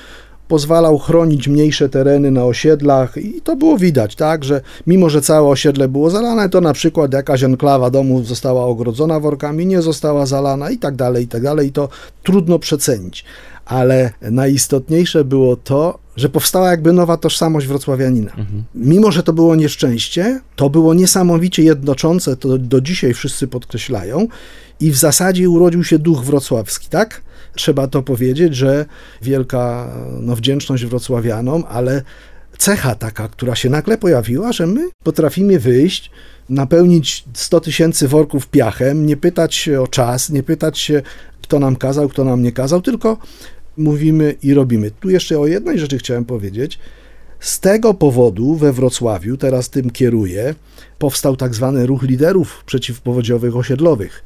pozwalał 0.49 0.99
chronić 0.99 1.49
mniejsze 1.49 1.89
tereny 1.89 2.31
na 2.31 2.45
osiedlach 2.45 3.17
i 3.17 3.41
to 3.41 3.57
było 3.57 3.79
widać, 3.79 4.17
tak, 4.17 4.45
że 4.45 4.61
mimo, 4.87 5.11
że 5.11 5.21
całe 5.21 5.49
osiedle 5.49 5.89
było 5.89 6.11
zalane, 6.11 6.49
to 6.49 6.61
na 6.61 6.73
przykład 6.73 7.13
jakaś 7.13 7.43
enklawa 7.43 7.91
domów 7.91 8.27
została 8.27 8.65
ogrodzona 8.65 9.21
workami, 9.21 9.67
nie 9.67 9.83
została 9.83 10.27
zalana 10.27 10.71
i 10.71 10.79
tak 10.79 10.97
dalej, 10.97 11.25
i 11.25 11.29
tak 11.29 11.43
dalej 11.43 11.69
i 11.69 11.73
to 11.73 11.89
trudno 12.23 12.59
przecenić. 12.59 13.25
Ale 13.67 14.11
najistotniejsze 14.21 15.25
było 15.25 15.57
to, 15.57 15.99
że 16.17 16.29
powstała 16.29 16.71
jakby 16.71 16.93
nowa 16.93 17.17
tożsamość 17.17 17.67
wrocławianina. 17.67 18.31
Mhm. 18.31 18.65
Mimo, 18.75 19.13
że 19.13 19.23
to 19.23 19.33
było 19.33 19.57
nieszczęście, 19.57 20.41
to 20.57 20.71
było 20.71 20.95
niesamowicie 20.95 21.63
jednoczące, 21.63 22.37
to 22.37 22.59
do 22.59 22.81
dzisiaj 22.81 23.15
wszyscy 23.15 23.49
podkreślają 23.49 24.27
i 24.81 24.91
w 24.91 24.97
zasadzie 24.97 25.51
urodził 25.51 25.85
się 25.85 25.99
duch 25.99 26.25
wrocławski, 26.25 26.89
tak? 26.89 27.21
Trzeba 27.59 27.87
to 27.87 28.03
powiedzieć, 28.03 28.57
że 28.57 28.87
wielka 29.23 29.93
no, 30.21 30.37
wdzięczność 30.37 30.85
wrocławianom, 30.85 31.65
ale 31.69 32.03
cecha 32.59 32.95
taka, 32.95 33.29
która 33.29 33.55
się 33.55 33.71
nagle 33.71 33.99
pojawiła, 33.99 34.53
że 34.53 34.67
my 34.67 34.89
potrafimy 35.05 35.59
wyjść, 35.59 36.11
napełnić 36.49 37.25
100 37.35 37.61
tysięcy 37.61 38.09
worków 38.09 38.47
piachem, 38.47 39.07
nie 39.07 39.17
pytać 39.17 39.55
się 39.55 39.81
o 39.81 39.87
czas, 39.87 40.31
nie 40.31 40.43
pytać 40.43 40.79
się, 40.79 41.03
kto 41.43 41.59
nam 41.59 41.77
kazał, 41.77 42.09
kto 42.09 42.25
nam 42.25 42.43
nie 42.43 42.53
kazał, 42.53 42.83
tylko 42.83 43.19
mówimy 43.77 44.35
i 44.43 44.55
robimy. 44.55 44.91
Tu 44.91 45.11
jeszcze 45.11 45.39
o 45.39 45.47
jednej 45.47 45.79
rzeczy 45.79 45.99
chciałem 45.99 46.25
powiedzieć. 46.25 46.79
Z 47.41 47.61
tego 47.61 47.95
powodu 47.95 48.55
we 48.55 48.73
Wrocławiu, 48.73 49.37
teraz 49.37 49.71
tym 49.71 49.91
kieruję, 49.91 50.55
powstał 50.99 51.37
tak 51.37 51.55
zwany 51.55 51.87
ruch 51.87 52.03
liderów 52.03 52.63
przeciwpowodziowych 52.67 53.57
osiedlowych. 53.57 54.25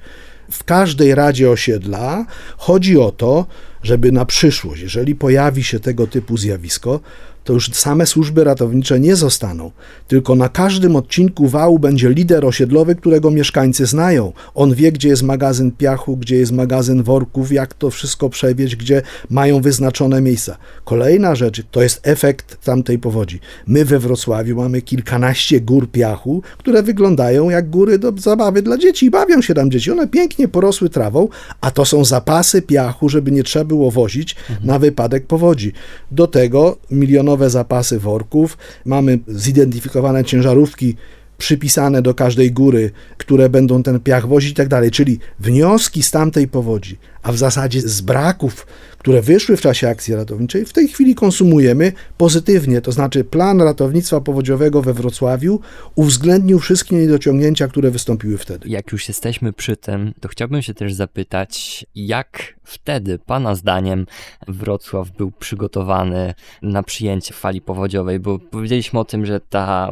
W 0.52 0.64
każdej 0.64 1.14
radzie 1.14 1.50
osiedla 1.50 2.26
chodzi 2.56 2.98
o 2.98 3.12
to, 3.12 3.46
żeby 3.82 4.12
na 4.12 4.24
przyszłość, 4.24 4.82
jeżeli 4.82 5.14
pojawi 5.14 5.64
się 5.64 5.80
tego 5.80 6.06
typu 6.06 6.36
zjawisko, 6.36 7.00
to 7.44 7.52
już 7.52 7.70
same 7.72 8.06
służby 8.06 8.44
ratownicze 8.44 9.00
nie 9.00 9.16
zostaną, 9.16 9.70
tylko 10.08 10.34
na 10.34 10.48
każdym 10.48 10.96
odcinku 10.96 11.48
wału 11.48 11.78
będzie 11.78 12.10
lider 12.10 12.46
osiedlowy, 12.46 12.94
którego 12.94 13.30
mieszkańcy 13.30 13.86
znają. 13.86 14.32
On 14.54 14.74
wie, 14.74 14.92
gdzie 14.92 15.08
jest 15.08 15.22
magazyn 15.22 15.72
piachu, 15.72 16.16
gdzie 16.16 16.36
jest 16.36 16.52
magazyn 16.52 17.02
worków, 17.02 17.52
jak 17.52 17.74
to 17.74 17.90
wszystko 17.90 18.28
przewieźć, 18.28 18.76
gdzie 18.76 19.02
mają 19.30 19.60
wyznaczone 19.60 20.20
miejsca. 20.20 20.56
Kolejna 20.84 21.34
rzecz 21.34 21.62
to 21.70 21.82
jest 21.82 22.00
efekt 22.02 22.64
tamtej 22.64 22.98
powodzi. 22.98 23.40
My 23.66 23.84
we 23.84 23.98
Wrocławiu 23.98 24.56
mamy 24.56 24.82
kilkanaście 24.82 25.60
gór 25.60 25.90
piachu, 25.90 26.42
które 26.58 26.82
wyglądają 26.82 27.50
jak 27.50 27.70
góry 27.70 27.98
do 27.98 28.12
zabawy 28.18 28.62
dla 28.62 28.78
dzieci 28.78 29.06
i 29.06 29.10
bawią 29.10 29.42
się 29.42 29.54
tam 29.54 29.70
dzieci. 29.70 29.90
One 29.90 30.08
pięknie 30.08 30.48
porosły 30.48 30.88
trawą, 30.88 31.28
a 31.60 31.70
to 31.70 31.84
są 31.84 32.04
zapasy 32.04 32.62
piachu, 32.62 33.08
żeby 33.08 33.30
nie 33.30 33.42
trzeba 33.42 33.64
było 33.72 33.90
wozić 33.90 34.36
mhm. 34.50 34.66
na 34.66 34.78
wypadek 34.78 35.26
powodzi. 35.26 35.72
Do 36.10 36.26
tego 36.26 36.76
milionowe 36.90 37.32
nowe 37.32 37.50
zapasy 37.50 37.98
worków, 37.98 38.58
mamy 38.84 39.18
zidentyfikowane 39.28 40.24
ciężarówki 40.24 40.96
przypisane 41.38 42.02
do 42.02 42.14
każdej 42.14 42.52
góry, 42.52 42.90
które 43.18 43.48
będą 43.48 43.82
ten 43.82 44.00
piach 44.00 44.28
wozić 44.28 44.50
i 44.50 44.54
tak 44.54 44.68
dalej. 44.68 44.90
Czyli 44.90 45.18
wnioski 45.40 46.02
z 46.02 46.10
tamtej 46.10 46.48
powodzi, 46.48 46.98
a 47.22 47.32
w 47.32 47.36
zasadzie 47.36 47.80
z 47.80 48.00
braków, 48.00 48.66
które 49.02 49.22
wyszły 49.22 49.56
w 49.56 49.60
czasie 49.60 49.88
akcji 49.88 50.14
ratowniczej, 50.14 50.64
w 50.64 50.72
tej 50.72 50.88
chwili 50.88 51.14
konsumujemy 51.14 51.92
pozytywnie. 52.18 52.80
To 52.80 52.92
znaczy 52.92 53.24
plan 53.24 53.60
ratownictwa 53.60 54.20
powodziowego 54.20 54.82
we 54.82 54.92
Wrocławiu 54.92 55.60
uwzględnił 55.94 56.58
wszystkie 56.58 56.96
niedociągnięcia, 56.96 57.68
które 57.68 57.90
wystąpiły 57.90 58.38
wtedy. 58.38 58.68
Jak 58.68 58.92
już 58.92 59.08
jesteśmy 59.08 59.52
przy 59.52 59.76
tym, 59.76 60.14
to 60.20 60.28
chciałbym 60.28 60.62
się 60.62 60.74
też 60.74 60.94
zapytać, 60.94 61.86
jak 61.94 62.54
wtedy, 62.64 63.18
Pana 63.18 63.54
zdaniem, 63.54 64.06
Wrocław 64.48 65.10
był 65.10 65.30
przygotowany 65.30 66.34
na 66.62 66.82
przyjęcie 66.82 67.34
fali 67.34 67.60
powodziowej, 67.60 68.20
bo 68.20 68.38
powiedzieliśmy 68.38 69.00
o 69.00 69.04
tym, 69.04 69.26
że 69.26 69.40
ta 69.40 69.90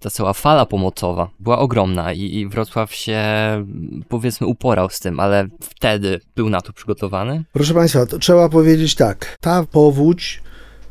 ta 0.00 0.10
cała 0.10 0.32
fala 0.32 0.66
pomocowa 0.66 1.30
była 1.40 1.58
ogromna 1.58 2.12
i, 2.12 2.20
i 2.20 2.48
Wrocław 2.48 2.94
się 2.94 3.20
powiedzmy 4.08 4.46
uporał 4.46 4.90
z 4.90 5.00
tym, 5.00 5.20
ale 5.20 5.48
wtedy 5.60 6.20
był 6.36 6.50
na 6.50 6.60
to 6.60 6.72
przygotowany? 6.72 7.44
Proszę 7.52 7.74
Państwa, 7.74 8.06
to 8.06 8.18
trzeba 8.18 8.48
powiedzieć 8.48 8.94
tak. 8.94 9.36
Ta 9.40 9.64
powódź 9.72 10.42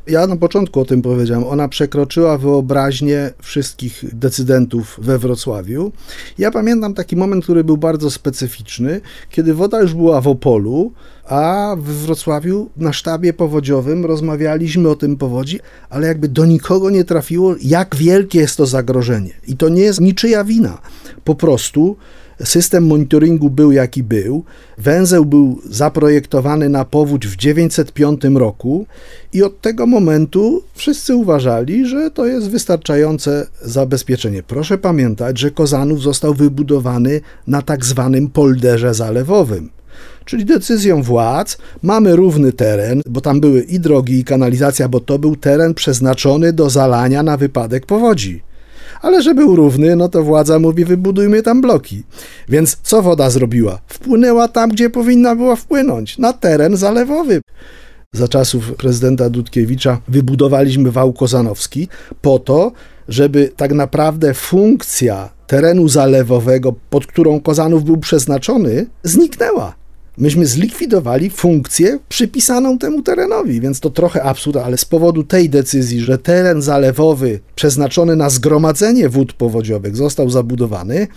ja 0.08 0.28
na 0.28 0.36
początku 0.36 0.80
o 0.80 0.86
tym 0.86 1.02
powiedziałem. 1.02 1.44
Ona 1.44 1.68
przekroczyła 1.68 2.38
wyobraźnię 2.38 3.32
wszystkich 3.42 4.04
decydentów 4.14 5.00
we 5.02 5.20
Wrocławiu. 5.20 5.92
Ja 6.38 6.52
pamiętam 6.52 6.94
taki 6.94 7.16
moment, 7.16 7.44
który 7.44 7.64
był 7.64 7.78
bardzo 7.78 8.12
specyficzny, 8.12 9.02
kiedy 9.30 9.54
woda 9.54 9.82
już 9.82 9.94
była 9.94 10.22
w 10.22 10.28
Opolu, 10.28 10.92
a 11.26 11.76
w 11.80 11.84
Wrocławiu 11.84 12.70
na 12.78 12.94
sztabie 12.94 13.34
powodziowym 13.34 14.06
rozmawialiśmy 14.06 14.90
o 14.90 14.96
tym 14.96 15.18
powodzi, 15.18 15.60
ale 15.90 16.08
jakby 16.08 16.28
do 16.28 16.46
nikogo 16.46 16.90
nie 16.90 17.04
trafiło, 17.04 17.56
jak 17.62 17.96
wielkie 17.96 18.40
jest 18.40 18.58
to 18.58 18.66
zagrożenie. 18.66 19.34
I 19.48 19.58
to 19.58 19.70
nie 19.70 19.82
jest 19.82 20.02
niczyja 20.02 20.44
wina. 20.44 20.82
Po 21.24 21.36
prostu 21.36 21.98
System 22.44 22.88
monitoringu 22.88 23.50
był 23.50 23.72
jaki 23.72 24.04
był. 24.04 24.44
Węzeł 24.78 25.26
był 25.26 25.62
zaprojektowany 25.70 26.70
na 26.70 26.86
powódź 26.86 27.28
w 27.28 27.36
905 27.36 28.22
roku 28.24 28.86
i 29.34 29.44
od 29.44 29.62
tego 29.62 29.88
momentu 29.88 30.64
wszyscy 30.74 31.16
uważali, 31.16 31.88
że 31.88 32.12
to 32.12 32.26
jest 32.26 32.50
wystarczające 32.50 33.48
zabezpieczenie. 33.62 34.44
Proszę 34.44 34.78
pamiętać, 34.78 35.40
że 35.40 35.52
Kozanów 35.52 36.02
został 36.02 36.34
wybudowany 36.34 37.22
na 37.48 37.62
tak 37.62 37.86
zwanym 37.86 38.30
polderze 38.30 38.94
zalewowym. 38.94 39.70
Czyli 40.26 40.46
decyzją 40.46 41.04
władz 41.04 41.58
mamy 41.84 42.16
równy 42.16 42.54
teren, 42.54 43.02
bo 43.10 43.22
tam 43.22 43.40
były 43.40 43.62
i 43.62 43.80
drogi, 43.80 44.20
i 44.20 44.24
kanalizacja, 44.24 44.88
bo 44.88 45.00
to 45.00 45.20
był 45.20 45.36
teren 45.36 45.74
przeznaczony 45.74 46.54
do 46.54 46.70
zalania 46.70 47.24
na 47.24 47.38
wypadek 47.38 47.86
powodzi 47.86 48.44
ale 49.02 49.22
żeby 49.22 49.42
był 49.42 49.56
równy, 49.56 49.96
no 49.96 50.10
to 50.10 50.24
władza 50.24 50.60
mówi 50.60 50.86
wybudujmy 50.86 51.42
tam 51.42 51.62
bloki. 51.62 52.04
Więc 52.50 52.78
co 52.84 53.02
woda 53.02 53.30
zrobiła? 53.30 53.80
Wpłynęła 53.88 54.48
tam, 54.48 54.70
gdzie 54.70 54.90
powinna 54.90 55.36
była 55.36 55.56
wpłynąć, 55.56 56.18
na 56.18 56.34
teren 56.34 56.78
zalewowy. 56.78 57.42
Za 58.14 58.28
czasów 58.28 58.74
prezydenta 58.76 59.30
Dudkiewicza 59.30 60.02
wybudowaliśmy 60.08 60.92
wał 60.92 61.14
Kozanowski 61.14 61.88
po 62.22 62.40
to, 62.40 62.72
żeby 63.08 63.52
tak 63.56 63.74
naprawdę 63.74 64.34
funkcja 64.34 65.30
terenu 65.48 65.88
zalewowego, 65.88 66.74
pod 66.90 67.08
którą 67.08 67.42
Kozanów 67.42 67.84
był 67.84 67.98
przeznaczony, 67.98 68.86
zniknęła. 69.04 69.85
Myśmy 70.18 70.46
zlikwidowali 70.46 71.30
funkcję 71.30 72.00
przypisaną 72.10 72.78
temu 72.78 73.02
terenowi, 73.02 73.62
więc 73.62 73.80
to 73.80 73.90
trochę 73.90 74.24
absurd, 74.24 74.58
ale 74.58 74.78
z 74.78 74.86
powodu 74.86 75.24
tej 75.24 75.50
decyzji, 75.50 76.02
że 76.02 76.18
teren 76.18 76.62
zalewowy 76.62 77.40
przeznaczony 77.56 78.16
na 78.16 78.30
zgromadzenie 78.30 79.10
wód 79.10 79.34
powodziowych 79.34 79.96
został 79.96 80.30
zabudowany, 80.30 81.08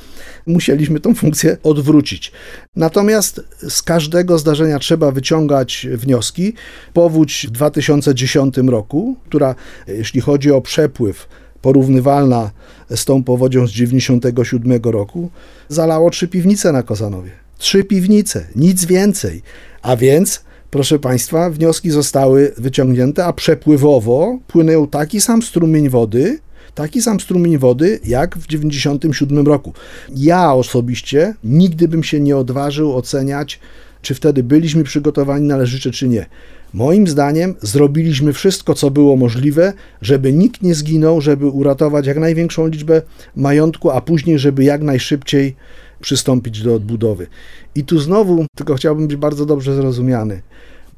musieliśmy 0.47 1.00
tą 1.00 1.14
funkcję 1.14 1.57
odwrócić. 1.62 2.33
Natomiast 2.76 3.40
z 3.69 3.83
każdego 3.83 4.38
zdarzenia 4.38 4.78
trzeba 4.78 5.11
wyciągać 5.11 5.87
wnioski. 5.93 6.52
Powódź 6.93 7.47
w 7.49 7.50
2010 7.50 8.57
roku, 8.57 9.17
która 9.25 9.55
jeśli 9.88 10.21
chodzi 10.21 10.52
o 10.52 10.61
przepływ, 10.61 11.28
porównywalna 11.62 12.50
z 12.90 13.05
tą 13.05 13.25
powodzią 13.25 13.67
z 13.67 13.71
97 13.71 14.81
roku, 14.85 15.31
zalało 15.69 16.11
trzy 16.11 16.28
piwnice 16.28 16.73
na 16.73 16.83
Kozanowie. 16.83 17.48
Trzy 17.59 17.85
piwnice, 17.85 18.47
nic 18.57 18.85
więcej. 18.85 19.43
A 19.83 19.97
więc, 19.97 20.45
proszę 20.71 20.99
Państwa, 20.99 21.50
wnioski 21.50 21.91
zostały 21.91 22.53
wyciągnięte, 22.59 23.25
a 23.25 23.33
przepływowo 23.33 24.38
płynął 24.47 24.87
taki 24.87 25.21
sam 25.21 25.43
strumień 25.43 25.88
wody, 25.88 26.38
taki 26.75 27.03
sam 27.03 27.21
strumień 27.21 27.59
wody 27.59 28.00
jak 28.05 28.38
w 28.38 28.47
97 28.47 29.47
roku. 29.47 29.73
Ja 30.17 30.53
osobiście 30.55 31.35
nigdy 31.45 31.88
bym 31.88 32.05
się 32.05 32.21
nie 32.21 32.37
odważył 32.37 32.97
oceniać, 32.97 33.61
czy 34.03 34.15
wtedy 34.15 34.43
byliśmy 34.43 34.85
przygotowani 34.85 35.47
należycie, 35.47 35.91
czy 35.91 36.09
nie. 36.09 36.27
Moim 36.75 37.09
zdaniem 37.09 37.55
zrobiliśmy 37.62 38.33
wszystko, 38.33 38.75
co 38.75 38.91
było 38.91 39.17
możliwe, 39.17 39.73
żeby 40.03 40.33
nikt 40.33 40.62
nie 40.62 40.75
zginął, 40.75 41.21
żeby 41.21 41.47
uratować 41.47 42.07
jak 42.07 42.19
największą 42.19 42.67
liczbę 42.67 43.03
majątku, 43.37 43.91
a 43.91 44.00
później, 44.00 44.38
żeby 44.38 44.65
jak 44.65 44.83
najszybciej 44.83 45.57
przystąpić 46.00 46.62
do 46.62 46.75
odbudowy. 46.75 47.26
I 47.75 47.85
tu 47.85 47.99
znowu, 47.99 48.47
tylko 48.57 48.75
chciałbym 48.75 49.09
być 49.09 49.17
bardzo 49.17 49.47
dobrze 49.47 49.76
zrozumiany. 49.76 50.43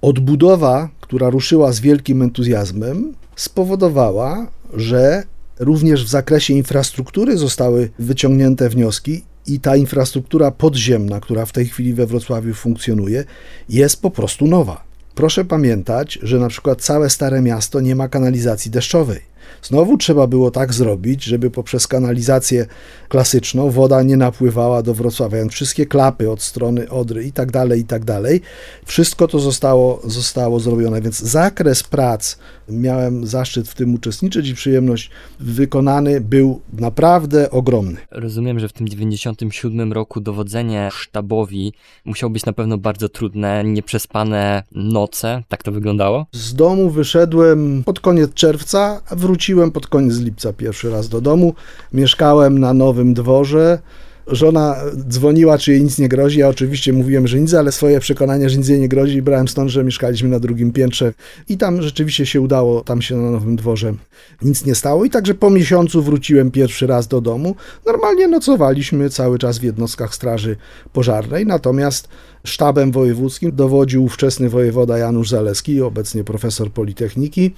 Odbudowa, 0.03 0.89
która 1.01 1.31
ruszyła 1.31 1.73
z 1.73 1.81
wielkim 1.81 2.23
entuzjazmem, 2.23 3.15
spowodowała, 3.37 4.47
że 4.75 5.23
również 5.59 6.05
w 6.05 6.09
zakresie 6.09 6.55
infrastruktury 6.55 7.39
zostały 7.39 7.91
wyciągnięte 7.99 8.69
wnioski 8.69 9.23
i 9.47 9.61
ta 9.61 9.77
infrastruktura 9.77 10.51
podziemna, 10.51 11.21
która 11.21 11.47
w 11.47 11.53
tej 11.53 11.67
chwili 11.67 11.95
we 11.95 12.07
Wrocławiu 12.07 12.55
funkcjonuje, 12.55 13.25
jest 13.69 14.03
po 14.03 14.11
prostu 14.11 14.47
nowa. 14.47 14.85
Proszę 15.15 15.45
pamiętać, 15.45 16.19
że 16.23 16.39
na 16.39 16.49
przykład 16.49 16.83
całe 16.83 17.11
Stare 17.11 17.43
Miasto 17.43 17.81
nie 17.81 17.97
ma 17.97 18.09
kanalizacji 18.09 18.71
deszczowej. 18.71 19.30
Znowu 19.63 19.97
trzeba 19.97 20.27
było 20.27 20.51
tak 20.51 20.73
zrobić, 20.73 21.25
żeby 21.25 21.51
poprzez 21.51 21.87
kanalizację 21.87 22.67
klasyczną 23.09 23.71
woda 23.71 24.03
nie 24.03 24.17
napływała 24.17 24.83
do 24.83 24.95
Wrocławia. 24.95 25.39
Więc 25.39 25.53
wszystkie 25.53 25.87
klapy 25.87 26.31
od 26.31 26.43
strony 26.43 26.91
Odry 26.91 27.25
i 27.25 27.33
tak 27.33 27.51
dalej, 27.51 27.81
i 27.81 27.85
tak 27.85 28.05
dalej. 28.05 28.41
Wszystko 28.85 29.29
to 29.29 29.39
zostało, 29.39 30.01
zostało 30.05 30.61
zrobione, 30.61 31.01
więc 31.01 31.19
zakres 31.19 31.83
prac, 31.83 32.37
miałem 32.69 33.27
zaszczyt 33.27 33.69
w 33.69 33.75
tym 33.75 33.95
uczestniczyć 33.95 34.49
i 34.49 34.55
przyjemność, 34.55 35.11
wykonany 35.41 36.21
był 36.21 36.61
naprawdę 36.73 37.51
ogromny. 37.51 37.97
Rozumiem, 38.11 38.61
że 38.61 38.69
w 38.69 38.73
tym 38.73 38.89
97 38.89 39.93
roku 39.93 40.21
dowodzenie 40.21 40.89
sztabowi 40.93 41.73
musiało 42.05 42.31
być 42.31 42.47
na 42.47 42.53
pewno 42.53 42.79
bardzo 42.79 43.09
trudne, 43.09 43.65
nieprzespane 43.65 44.63
noce, 44.73 45.43
tak 45.49 45.63
to 45.63 45.73
wyglądało? 45.73 46.27
Z 46.33 46.55
domu 46.55 46.91
wyszedłem 46.91 47.83
pod 47.85 48.01
koniec 48.01 48.35
czerwca, 48.35 49.01
wróciłem 49.11 49.40
wróciłem 49.41 49.71
pod 49.71 49.87
koniec 49.87 50.19
lipca 50.19 50.53
pierwszy 50.53 50.91
raz 50.91 51.09
do 51.09 51.21
domu. 51.21 51.55
Mieszkałem 51.93 52.59
na 52.59 52.75
nowym 52.75 53.15
dworze. 53.15 53.79
Żona 54.27 54.77
dzwoniła, 55.09 55.59
czy 55.59 55.73
jej 55.73 55.83
nic 55.83 55.99
nie 55.99 56.09
grozi. 56.09 56.39
Ja 56.39 56.49
oczywiście 56.49 56.93
mówiłem, 56.93 57.27
że 57.27 57.41
nic, 57.41 57.55
ale 57.55 57.73
swoje 57.73 58.01
przekonanie, 58.01 58.51
że 58.51 58.59
nic 58.59 58.69
jej 58.69 58.81
nie 58.81 58.89
grozi, 58.89 59.23
brałem 59.23 59.49
stąd, 59.49 59.71
że 59.71 59.85
mieszkaliśmy 59.85 60.29
na 60.29 60.41
drugim 60.41 60.73
piętrze 60.73 61.13
i 61.49 61.59
tam 61.59 61.83
rzeczywiście 61.83 62.27
się 62.27 62.41
udało, 62.41 62.81
tam 62.81 63.03
się 63.03 63.17
na 63.17 63.31
nowym 63.31 63.57
dworze 63.57 63.95
nic 64.43 64.67
nie 64.67 64.75
stało. 64.75 65.05
I 65.05 65.11
także 65.11 65.35
po 65.35 65.51
miesiącu 65.51 66.03
wróciłem 66.03 66.51
pierwszy 66.51 66.87
raz 66.87 67.09
do 67.09 67.21
domu. 67.21 67.57
Normalnie 67.87 68.29
nocowaliśmy 68.29 69.11
cały 69.11 69.39
czas 69.39 69.59
w 69.59 69.63
jednostkach 69.63 70.15
Straży 70.15 70.57
Pożarnej, 70.93 71.47
natomiast 71.47 72.09
sztabem 72.45 72.93
wojewódzkim 72.93 73.57
dowodził 73.57 74.05
ówczesny 74.05 74.49
wojewoda 74.49 74.99
Janusz 74.99 75.29
Zaleski, 75.29 75.83
obecnie 75.83 76.25
profesor 76.25 76.71
Politechniki. 76.71 77.51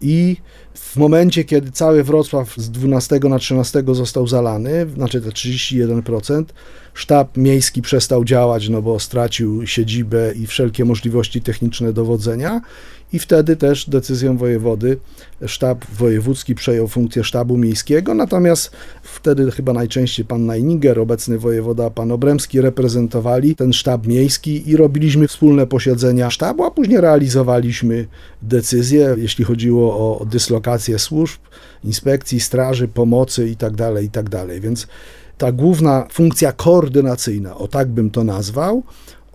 I 0.00 0.36
w 0.74 0.96
momencie, 0.96 1.44
kiedy 1.44 1.70
cały 1.70 2.04
Wrocław 2.04 2.54
z 2.56 2.70
12 2.70 3.20
na 3.28 3.38
13 3.38 3.82
został 3.92 4.26
zalany, 4.26 4.86
znaczy 4.94 5.20
te 5.20 5.28
31%, 5.28 6.44
sztab 6.94 7.36
miejski 7.36 7.82
przestał 7.82 8.24
działać, 8.24 8.68
no 8.68 8.82
bo 8.82 9.00
stracił 9.00 9.66
siedzibę 9.66 10.32
i 10.32 10.46
wszelkie 10.46 10.84
możliwości 10.84 11.40
techniczne 11.40 11.92
dowodzenia 11.92 12.60
i 13.12 13.18
wtedy 13.18 13.56
też 13.56 13.90
decyzją 13.90 14.36
wojewody 14.36 14.98
sztab 15.46 15.84
wojewódzki 15.84 16.54
przejął 16.54 16.88
funkcję 16.88 17.24
sztabu 17.24 17.56
miejskiego, 17.56 18.14
natomiast 18.14 18.70
wtedy 19.02 19.50
chyba 19.50 19.72
najczęściej 19.72 20.24
pan 20.24 20.46
Najniger, 20.46 20.98
obecny 20.98 21.38
wojewoda, 21.38 21.90
pan 21.90 22.12
Obremski 22.12 22.60
reprezentowali 22.60 23.56
ten 23.56 23.72
sztab 23.72 24.06
miejski 24.06 24.70
i 24.70 24.76
robiliśmy 24.76 25.28
wspólne 25.28 25.66
posiedzenia 25.66 26.30
sztabu, 26.30 26.64
a 26.64 26.70
później 26.70 27.00
realizowaliśmy 27.00 28.06
decyzje, 28.42 29.14
jeśli 29.18 29.44
chodziło 29.44 30.20
o 30.20 30.24
dyslokację 30.24 30.98
służb, 30.98 31.40
inspekcji, 31.84 32.40
straży, 32.40 32.88
pomocy 32.88 33.48
itd., 33.48 33.76
tak 33.76 34.02
itd. 34.02 34.30
Tak 34.30 34.60
Więc 34.60 34.86
ta 35.38 35.52
główna 35.52 36.06
funkcja 36.12 36.52
koordynacyjna, 36.52 37.56
o 37.56 37.68
tak 37.68 37.88
bym 37.88 38.10
to 38.10 38.24
nazwał, 38.24 38.82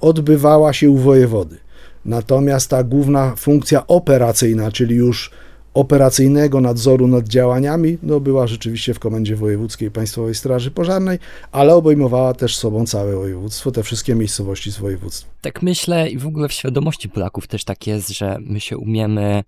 odbywała 0.01 0.73
się 0.73 0.89
u 0.89 0.97
wojewody. 0.97 1.57
Natomiast 2.06 2.70
ta 2.70 2.84
główna 2.84 3.36
funkcja 3.36 3.88
operacyjna, 3.88 4.72
czyli 4.72 4.96
już 4.96 5.32
operacyjnego 5.73 6.62
nadzoru 6.62 7.07
nad 7.07 7.27
działaniami 7.27 7.97
no, 8.03 8.19
była 8.19 8.47
rzeczywiście 8.47 8.93
w 8.93 8.99
Komendzie 8.99 9.36
Wojewódzkiej 9.36 9.91
Państwowej 9.91 10.36
Straży 10.36 10.71
Pożarnej, 10.71 11.19
ale 11.51 11.75
obejmowała 11.75 12.34
też 12.34 12.57
sobą 12.57 12.86
całe 12.86 13.15
województwo, 13.15 13.71
te 13.71 13.84
wszystkie 13.84 14.15
miejscowości 14.15 14.71
z 14.71 14.77
województwa. 14.77 15.31
Tak 15.41 15.62
myślę 15.62 16.10
i 16.10 16.17
w 16.17 16.27
ogóle 16.27 16.47
w 16.47 16.53
świadomości 16.53 17.10
Polaków 17.10 17.47
też 17.47 17.63
tak 17.63 17.88
jest, 17.88 18.10
że 18.10 18.38
my 18.41 18.60
się 18.60 18.77
umiemy 18.77 19.43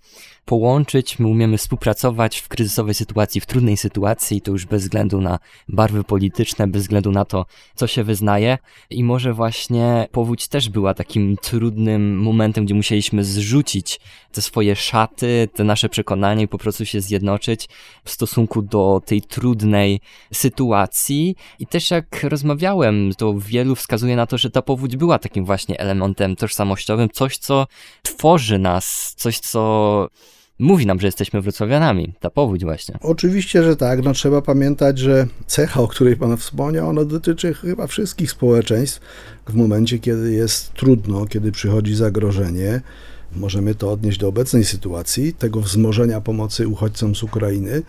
połączyć, 0.45 1.19
my 1.19 1.27
umiemy 1.27 1.57
współpracować 1.57 2.37
w 2.37 2.47
kryzysowej 2.47 2.93
sytuacji, 2.93 3.41
w 3.41 3.45
trudnej 3.45 3.77
sytuacji, 3.77 4.41
to 4.41 4.51
już 4.51 4.65
bez 4.65 4.81
względu 4.81 5.21
na 5.21 5.39
barwy 5.69 6.03
polityczne, 6.03 6.67
bez 6.67 6.81
względu 6.81 7.11
na 7.11 7.25
to, 7.25 7.45
co 7.75 7.87
się 7.87 8.03
wyznaje. 8.03 8.57
I 8.89 9.03
może 9.03 9.33
właśnie 9.33 10.07
powódź 10.11 10.47
też 10.47 10.69
była 10.69 10.93
takim 10.93 11.37
trudnym 11.37 12.17
momentem, 12.21 12.65
gdzie 12.65 12.75
musieliśmy 12.75 13.23
zrzucić 13.23 13.99
te 14.31 14.41
swoje 14.41 14.75
szaty, 14.75 15.49
te 15.53 15.63
nasze 15.63 15.89
przekonania 15.89 16.12
i 16.41 16.47
po 16.47 16.57
prostu 16.57 16.85
się 16.85 17.01
zjednoczyć 17.01 17.69
w 18.03 18.11
stosunku 18.11 18.61
do 18.61 19.01
tej 19.05 19.21
trudnej 19.21 19.99
sytuacji. 20.33 21.35
I 21.59 21.67
też 21.67 21.91
jak 21.91 22.23
rozmawiałem, 22.23 23.13
to 23.17 23.33
wielu 23.37 23.75
wskazuje 23.75 24.15
na 24.15 24.25
to, 24.25 24.37
że 24.37 24.49
ta 24.49 24.61
powódź 24.61 24.97
była 24.97 25.19
takim 25.19 25.45
właśnie 25.45 25.79
elementem 25.79 26.35
tożsamościowym, 26.35 27.09
coś, 27.09 27.37
co 27.37 27.67
tworzy 28.03 28.59
nas, 28.59 29.13
coś, 29.17 29.39
co 29.39 30.07
mówi 30.59 30.85
nam, 30.85 30.99
że 30.99 31.07
jesteśmy 31.07 31.41
wrocławianami. 31.41 32.13
Ta 32.19 32.29
powódź 32.29 32.63
właśnie. 32.63 32.97
Oczywiście, 33.01 33.63
że 33.63 33.75
tak. 33.75 34.03
No, 34.03 34.13
trzeba 34.13 34.41
pamiętać, 34.41 34.99
że 34.99 35.27
cecha, 35.47 35.81
o 35.81 35.87
której 35.87 36.17
Pan 36.17 36.37
wspomniał, 36.37 36.89
ona 36.89 37.05
dotyczy 37.05 37.53
chyba 37.53 37.87
wszystkich 37.87 38.31
społeczeństw. 38.31 39.01
W 39.47 39.53
momencie, 39.53 39.99
kiedy 39.99 40.33
jest 40.33 40.73
trudno, 40.73 41.25
kiedy 41.25 41.51
przychodzi 41.51 41.95
zagrożenie, 41.95 42.81
możemy 43.35 43.75
to 43.75 43.91
odnieść 43.91 44.17
do 44.17 44.27
obecnej 44.27 44.65
sytuacji, 44.65 45.33
tego 45.33 45.61
wzmożenia 45.61 46.21
pomocy 46.21 46.67
uchodźcom 46.67 47.15
z 47.15 47.23
Ukrainy, 47.23 47.81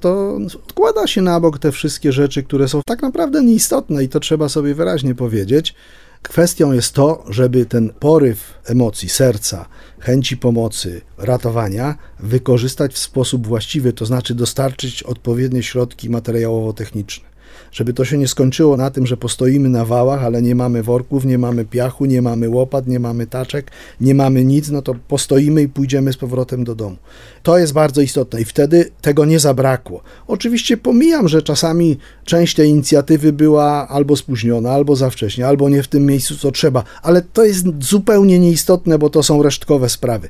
to 0.00 0.38
odkłada 0.66 1.06
się 1.06 1.22
na 1.22 1.40
bok 1.40 1.58
te 1.58 1.72
wszystkie 1.72 2.12
rzeczy, 2.12 2.42
które 2.42 2.68
są 2.68 2.80
tak 2.86 3.02
naprawdę 3.02 3.44
nieistotne 3.44 4.04
i 4.04 4.08
to 4.08 4.20
trzeba 4.20 4.48
sobie 4.48 4.74
wyraźnie 4.74 5.14
powiedzieć. 5.14 5.74
Kwestią 6.22 6.72
jest 6.72 6.92
to, 6.92 7.24
żeby 7.28 7.66
ten 7.66 7.90
poryw 8.00 8.54
emocji, 8.64 9.08
serca, 9.08 9.68
chęci 9.98 10.36
pomocy, 10.36 11.00
ratowania 11.18 11.94
wykorzystać 12.20 12.94
w 12.94 12.98
sposób 12.98 13.46
właściwy, 13.46 13.92
to 13.92 14.06
znaczy 14.06 14.34
dostarczyć 14.34 15.02
odpowiednie 15.02 15.62
środki 15.62 16.10
materiałowo-techniczne 16.10 17.28
żeby 17.72 17.92
to 17.92 18.04
się 18.04 18.18
nie 18.18 18.28
skończyło 18.28 18.76
na 18.76 18.90
tym, 18.90 19.06
że 19.06 19.16
postoimy 19.16 19.68
na 19.68 19.84
wałach, 19.84 20.24
ale 20.24 20.42
nie 20.42 20.54
mamy 20.54 20.82
worków, 20.82 21.24
nie 21.24 21.38
mamy 21.38 21.64
piachu, 21.64 22.04
nie 22.04 22.22
mamy 22.22 22.48
łopat, 22.48 22.86
nie 22.86 23.00
mamy 23.00 23.26
taczek, 23.26 23.70
nie 24.00 24.14
mamy 24.14 24.44
nic, 24.44 24.70
no 24.70 24.82
to 24.82 24.94
postoimy 25.08 25.62
i 25.62 25.68
pójdziemy 25.68 26.12
z 26.12 26.16
powrotem 26.16 26.64
do 26.64 26.74
domu. 26.74 26.96
To 27.42 27.58
jest 27.58 27.72
bardzo 27.72 28.00
istotne 28.00 28.40
i 28.40 28.44
wtedy 28.44 28.90
tego 29.00 29.24
nie 29.24 29.38
zabrakło. 29.38 30.02
Oczywiście 30.26 30.76
pomijam, 30.76 31.28
że 31.28 31.42
czasami 31.42 31.98
część 32.24 32.54
tej 32.54 32.70
inicjatywy 32.70 33.32
była 33.32 33.88
albo 33.88 34.16
spóźniona, 34.16 34.70
albo 34.70 34.96
za 34.96 35.10
wcześnie, 35.10 35.46
albo 35.46 35.68
nie 35.68 35.82
w 35.82 35.88
tym 35.88 36.06
miejscu, 36.06 36.36
co 36.36 36.52
trzeba, 36.52 36.84
ale 37.02 37.22
to 37.22 37.44
jest 37.44 37.64
zupełnie 37.80 38.38
nieistotne, 38.38 38.98
bo 38.98 39.10
to 39.10 39.22
są 39.22 39.42
resztkowe 39.42 39.88
sprawy. 39.88 40.28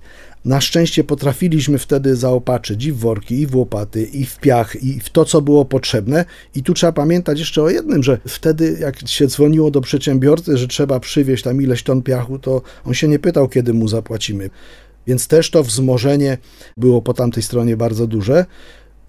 Na 0.48 0.60
szczęście 0.60 1.04
potrafiliśmy 1.04 1.78
wtedy 1.78 2.16
zaopatrzyć 2.16 2.84
i 2.84 2.92
w 2.92 2.98
worki, 2.98 3.40
i 3.40 3.46
w 3.46 3.56
łopaty, 3.56 4.02
i 4.04 4.26
w 4.26 4.38
piach, 4.38 4.82
i 4.82 5.00
w 5.00 5.10
to, 5.10 5.24
co 5.24 5.42
było 5.42 5.64
potrzebne. 5.64 6.24
I 6.54 6.62
tu 6.62 6.74
trzeba 6.74 6.92
pamiętać 6.92 7.38
jeszcze 7.38 7.62
o 7.62 7.70
jednym, 7.70 8.02
że 8.02 8.18
wtedy, 8.28 8.78
jak 8.80 9.08
się 9.08 9.26
dzwoniło 9.26 9.70
do 9.70 9.80
przedsiębiorcy, 9.80 10.56
że 10.56 10.68
trzeba 10.68 11.00
przywieźć 11.00 11.44
tam 11.44 11.62
ileś 11.62 11.82
ton 11.82 12.02
piachu, 12.02 12.38
to 12.38 12.62
on 12.84 12.94
się 12.94 13.08
nie 13.08 13.18
pytał, 13.18 13.48
kiedy 13.48 13.74
mu 13.74 13.88
zapłacimy. 13.88 14.50
Więc 15.06 15.28
też 15.28 15.50
to 15.50 15.62
wzmożenie 15.62 16.38
było 16.76 17.02
po 17.02 17.14
tamtej 17.14 17.42
stronie 17.42 17.76
bardzo 17.76 18.06
duże. 18.06 18.46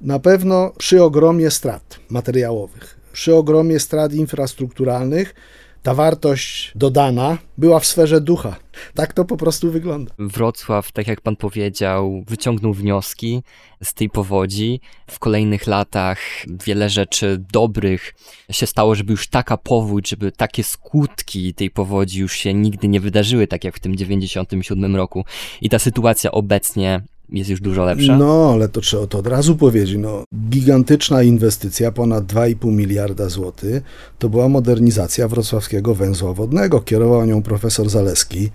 Na 0.02 0.20
pewno 0.20 0.74
przy 0.78 1.04
ogromie 1.04 1.52
strat 1.52 2.00
materiałowych, 2.10 3.00
przy 3.14 3.36
ogromie 3.36 3.80
strat 3.80 4.14
infrastrukturalnych, 4.14 5.36
ta 5.84 5.94
wartość 5.94 6.72
dodana 6.76 7.38
była 7.58 7.80
w 7.80 7.86
sferze 7.86 8.22
ducha. 8.22 8.56
Tak 8.94 9.14
to 9.14 9.26
po 9.26 9.38
prostu 9.38 9.72
wygląda. 9.72 10.14
Wrocław, 10.20 10.92
tak 10.92 11.08
jak 11.08 11.22
pan 11.22 11.36
powiedział, 11.36 12.24
wyciągnął 12.28 12.74
wnioski 12.74 13.44
z 13.84 13.94
tej 13.94 14.10
powodzi. 14.10 14.82
W 15.08 15.20
kolejnych 15.20 15.68
latach 15.68 16.20
wiele 16.66 16.90
rzeczy 16.90 17.44
dobrych 17.52 18.14
się 18.52 18.68
stało, 18.68 18.96
żeby 18.96 19.12
już 19.12 19.28
taka 19.28 19.58
powódź, 19.58 20.10
żeby 20.10 20.32
takie 20.32 20.64
skutki 20.64 21.54
tej 21.54 21.70
powodzi 21.70 22.20
już 22.20 22.34
się 22.34 22.54
nigdy 22.54 22.88
nie 22.88 23.00
wydarzyły, 23.00 23.48
tak 23.48 23.64
jak 23.64 23.76
w 23.76 23.80
tym 23.80 23.96
97 23.96 24.96
roku. 24.96 25.26
I 25.62 25.70
ta 25.70 25.80
sytuacja 25.80 26.32
obecnie 26.32 27.02
jest 27.32 27.50
już 27.50 27.62
dużo 27.62 27.86
lepsza. 27.86 28.18
No, 28.18 28.50
ale 28.54 28.70
to 28.70 28.82
trzeba 28.82 29.08
to 29.08 29.18
od 29.20 29.28
razu 29.28 29.56
powiedzieć. 29.56 29.98
No, 30.00 30.24
gigantyczna 30.50 31.24
inwestycja, 31.24 31.92
ponad 31.92 32.26
2,5 32.26 32.72
miliarda 32.72 33.30
złotych, 33.30 33.84
to 34.20 34.30
była 34.30 34.50
modernizacja 34.50 35.28
wrocławskiego 35.28 35.96
węzła 35.96 36.34
wodnego. 36.34 36.82
Kierował 36.82 37.26
nią 37.26 37.42
profesor 37.42 37.90
Zaleski, 37.90 38.50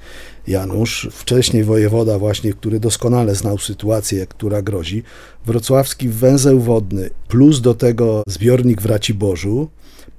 Janusz, 0.47 1.09
wcześniej 1.13 1.65
wojewoda 1.65 2.19
właśnie, 2.19 2.53
który 2.53 2.81
doskonale 2.81 3.35
znał 3.35 3.59
sytuację, 3.59 4.27
która 4.27 4.63
grozi. 4.63 5.03
Wrocławski 5.47 6.09
węzeł 6.09 6.61
wodny 6.61 7.11
plus 7.29 7.61
do 7.61 7.75
tego 7.75 8.23
zbiornik 8.27 8.83
w 8.83 8.87
Raciborzu, 8.87 9.69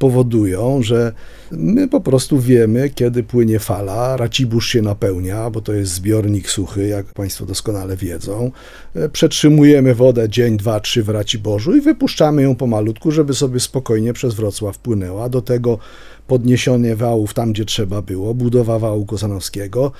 powodują, 0.05 0.83
że 0.83 1.13
my 1.51 1.87
po 1.87 2.01
prostu 2.01 2.39
wiemy, 2.39 2.89
kiedy 2.89 3.23
płynie 3.23 3.59
fala, 3.59 4.17
Racibórz 4.17 4.67
się 4.67 4.81
napełnia, 4.81 5.49
bo 5.49 5.61
to 5.61 5.73
jest 5.73 5.91
zbiornik 5.91 6.49
suchy, 6.49 6.87
jak 6.87 7.05
Państwo 7.05 7.45
doskonale 7.45 7.97
wiedzą. 7.97 8.51
E, 8.95 9.09
przetrzymujemy 9.09 9.95
wodę 9.95 10.29
dzień, 10.29 10.57
dwa, 10.57 10.79
trzy 10.79 11.03
w 11.03 11.09
Raciborzu 11.09 11.75
i 11.75 11.81
wypuszczamy 11.81 12.41
ją 12.41 12.55
pomalutku, 12.55 13.11
żeby 13.11 13.33
sobie 13.33 13.59
spokojnie 13.59 14.13
przez 14.13 14.33
Wrocław 14.33 14.77
płynęła. 14.77 15.29
Do 15.29 15.41
tego 15.41 15.77
podniesienie 16.27 16.95
wałów 16.95 17.33
tam, 17.33 17.53
gdzie 17.53 17.65
trzeba 17.65 18.01
było, 18.01 18.33
budowa 18.33 18.79
wału 18.79 19.05
Kozanowskiego, 19.05 19.91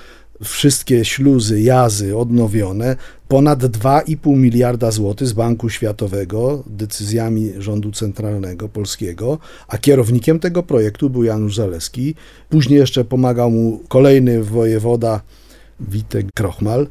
wszystkie 0.44 1.06
śluzy, 1.06 1.62
jazy 1.62 2.18
odnowione, 2.18 2.96
ponad 3.28 3.60
2,5 3.60 4.38
miliarda 4.38 4.92
złotych 4.92 5.28
z 5.28 5.34
Banku 5.34 5.70
Światowego 5.70 6.64
decyzjami 6.68 7.54
rządu 7.58 7.92
centralnego 7.92 8.70
polskiego, 8.70 9.38
a 9.68 9.78
kierownikiem 9.78 10.40
tego 10.40 10.64
projektu 10.64 11.10
był 11.10 11.24
Janusz 11.24 11.56
Zaleski. 11.56 12.16
Później 12.50 12.80
jeszcze 12.80 13.06
pomagał 13.06 13.52
mu 13.52 13.80
kolejny 13.88 14.44
wojewoda 14.44 15.22
Witek 15.80 16.26
Krochmal. 16.36 16.88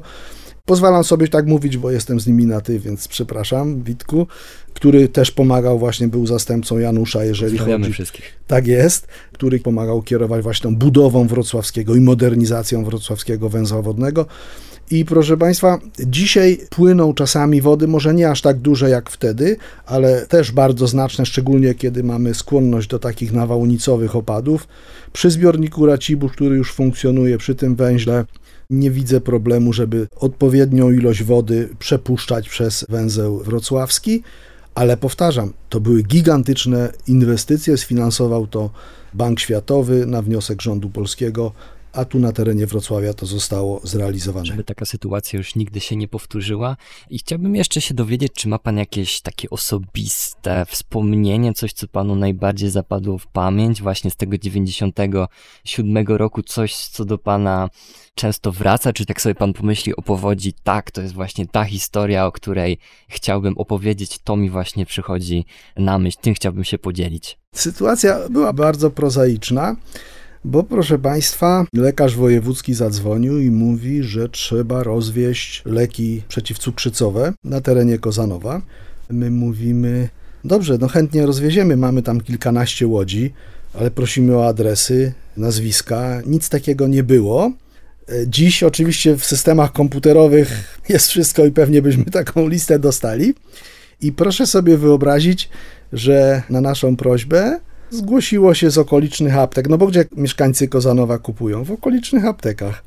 Pozwalam 0.67 1.05
sobie 1.05 1.29
tak 1.29 1.47
mówić, 1.47 1.77
bo 1.77 1.91
jestem 1.91 2.21
z 2.21 2.27
nimi 2.27 2.47
na 2.47 2.61
ty, 2.61 2.79
więc 2.79 3.09
przepraszam, 3.09 3.83
Witku, 3.83 4.27
który 4.75 5.09
też 5.09 5.31
pomagał, 5.31 5.79
właśnie 5.79 6.09
był 6.09 6.27
zastępcą 6.27 6.79
Janusza, 6.79 7.25
jeżeli 7.25 7.59
chodzi. 7.59 7.93
wszystkich. 7.93 8.25
Tak 8.47 8.67
jest, 8.67 9.07
który 9.33 9.61
pomagał 9.61 10.03
kierować 10.03 10.43
właśnie 10.43 10.71
tą 10.71 10.77
budową 10.77 11.27
wrocławskiego 11.27 11.95
i 11.95 12.01
modernizacją 12.01 12.85
wrocławskiego 12.85 13.49
węzła 13.49 13.83
wodnego. 13.83 14.27
I 14.91 15.05
proszę 15.05 15.37
Państwa, 15.37 15.79
dzisiaj 15.99 16.59
płyną 16.71 17.15
czasami 17.15 17.61
wody, 17.61 17.89
może 17.89 18.15
nie 18.15 18.31
aż 18.31 18.43
tak 18.43 18.59
duże 18.59 18.91
jak 18.91 19.11
wtedy, 19.11 19.57
ale 19.87 20.27
też 20.27 20.53
bardzo 20.53 20.87
znaczne, 20.87 21.27
szczególnie 21.27 21.75
kiedy 21.75 22.05
mamy 22.05 22.35
skłonność 22.35 22.89
do 22.89 22.99
takich 22.99 23.33
nawałnicowych 23.33 24.17
opadów. 24.17 24.69
Przy 25.13 25.31
zbiorniku 25.31 25.87
Racibórz, 25.87 26.33
który 26.33 26.57
już 26.57 26.73
funkcjonuje 26.73 27.39
przy 27.39 27.55
tym 27.55 27.77
węźle, 27.77 28.25
nie 28.75 28.91
widzę 28.91 29.21
problemu, 29.21 29.73
żeby 29.73 30.09
odpowiednią 30.17 30.91
ilość 30.91 31.23
wody 31.23 31.69
przepuszczać 31.79 32.49
przez 32.49 32.87
węzeł 32.89 33.39
wrocławski, 33.39 34.23
ale 34.75 34.97
powtarzam, 34.97 35.53
to 35.69 35.81
były 35.81 36.03
gigantyczne 36.03 36.93
inwestycje, 37.07 37.77
sfinansował 37.77 38.47
to 38.47 38.71
Bank 39.15 39.41
Światowy 39.41 40.07
na 40.07 40.23
wniosek 40.23 40.63
rządu 40.63 40.91
polskiego, 40.91 41.53
a 41.95 42.05
tu 42.05 42.19
na 42.19 42.33
terenie 42.33 42.67
Wrocławia 42.67 43.15
to 43.15 43.27
zostało 43.27 43.81
zrealizowane. 43.85 44.47
Żeby 44.47 44.65
taka 44.65 44.85
sytuacja 44.85 45.37
już 45.37 45.55
nigdy 45.55 45.81
się 45.81 45.97
nie 45.97 46.09
powtórzyła. 46.09 46.77
I 47.11 47.19
chciałbym 47.19 47.57
jeszcze 47.57 47.81
się 47.81 47.95
dowiedzieć, 47.95 48.33
czy 48.33 48.49
ma 48.49 48.59
pan 48.59 48.77
jakieś 48.77 49.21
takie 49.21 49.51
osobiste 49.51 50.67
wspomnienie, 50.67 51.55
coś, 51.55 51.73
co 51.73 51.89
panu 51.89 52.17
najbardziej 52.17 52.71
zapadło 52.71 53.19
w 53.19 53.27
pamięć, 53.27 53.83
właśnie 53.83 54.11
z 54.11 54.17
tego 54.17 54.39
97 54.39 56.07
roku, 56.07 56.43
coś, 56.43 56.77
co 56.77 57.05
do 57.05 57.19
pana 57.19 57.71
często 58.15 58.53
wraca, 58.53 58.93
czy 58.93 59.07
tak 59.07 59.23
sobie 59.23 59.35
pan 59.35 59.53
pomyśli 59.53 59.97
o 59.97 60.03
powodzi, 60.03 60.53
tak, 60.53 60.91
to 60.91 61.03
jest 61.03 61.15
właśnie 61.15 61.47
ta 61.47 61.65
historia, 61.65 62.27
o 62.27 62.33
której 62.33 62.79
chciałbym 63.09 63.59
opowiedzieć, 63.59 64.19
to 64.25 64.37
mi 64.37 64.51
właśnie 64.51 64.87
przychodzi 64.87 65.45
na 65.77 65.99
myśl, 65.99 66.19
tym 66.21 66.35
chciałbym 66.35 66.65
się 66.65 66.79
podzielić. 66.79 67.39
Sytuacja 67.55 68.29
była 68.29 68.53
bardzo 68.53 68.91
prozaiczna. 68.91 69.77
Bo 70.47 70.63
proszę 70.63 70.99
Państwa, 70.99 71.67
lekarz 71.75 72.17
wojewódzki 72.17 72.75
zadzwonił 72.75 73.41
i 73.41 73.51
mówi, 73.51 74.03
że 74.03 74.29
trzeba 74.29 74.83
rozwieść 74.83 75.63
leki 75.67 76.23
przeciwcukrzycowe 76.29 77.33
na 77.45 77.61
terenie 77.61 77.99
Kozanowa. 77.99 78.63
My 79.11 79.31
mówimy, 79.31 80.09
dobrze, 80.45 80.79
no 80.81 80.89
chętnie 80.89 81.27
rozwieziemy, 81.27 81.77
mamy 81.77 82.03
tam 82.03 82.21
kilkanaście 82.21 82.87
łodzi, 82.87 83.33
ale 83.75 83.91
prosimy 83.91 84.37
o 84.37 84.47
adresy, 84.47 85.13
nazwiska. 85.37 86.23
Nic 86.27 86.49
takiego 86.49 86.87
nie 86.87 87.03
było. 87.03 87.53
Dziś 88.27 88.63
oczywiście 88.63 89.17
w 89.17 89.25
systemach 89.25 89.73
komputerowych 89.73 90.49
jest 90.89 91.09
wszystko 91.09 91.47
i 91.47 91.51
pewnie 91.51 91.83
byśmy 91.83 92.05
taką 92.05 92.49
listę 92.49 92.79
dostali. 92.79 93.35
I 94.01 94.13
proszę 94.13 94.47
sobie 94.47 94.79
wyobrazić, 94.79 95.49
że 95.93 96.43
na 96.51 96.61
naszą 96.61 96.97
prośbę 96.97 97.61
zgłosiło 97.91 98.55
się 98.55 98.71
z 98.71 98.79
okolicznych 98.79 99.37
aptek, 99.37 99.69
no 99.69 99.79
bo 99.79 99.87
gdzie 99.87 100.05
mieszkańcy 100.17 100.69
Kozanowa 100.69 101.19
kupują? 101.19 101.65
W 101.65 101.71
okolicznych 101.71 102.25
aptekach. 102.25 102.83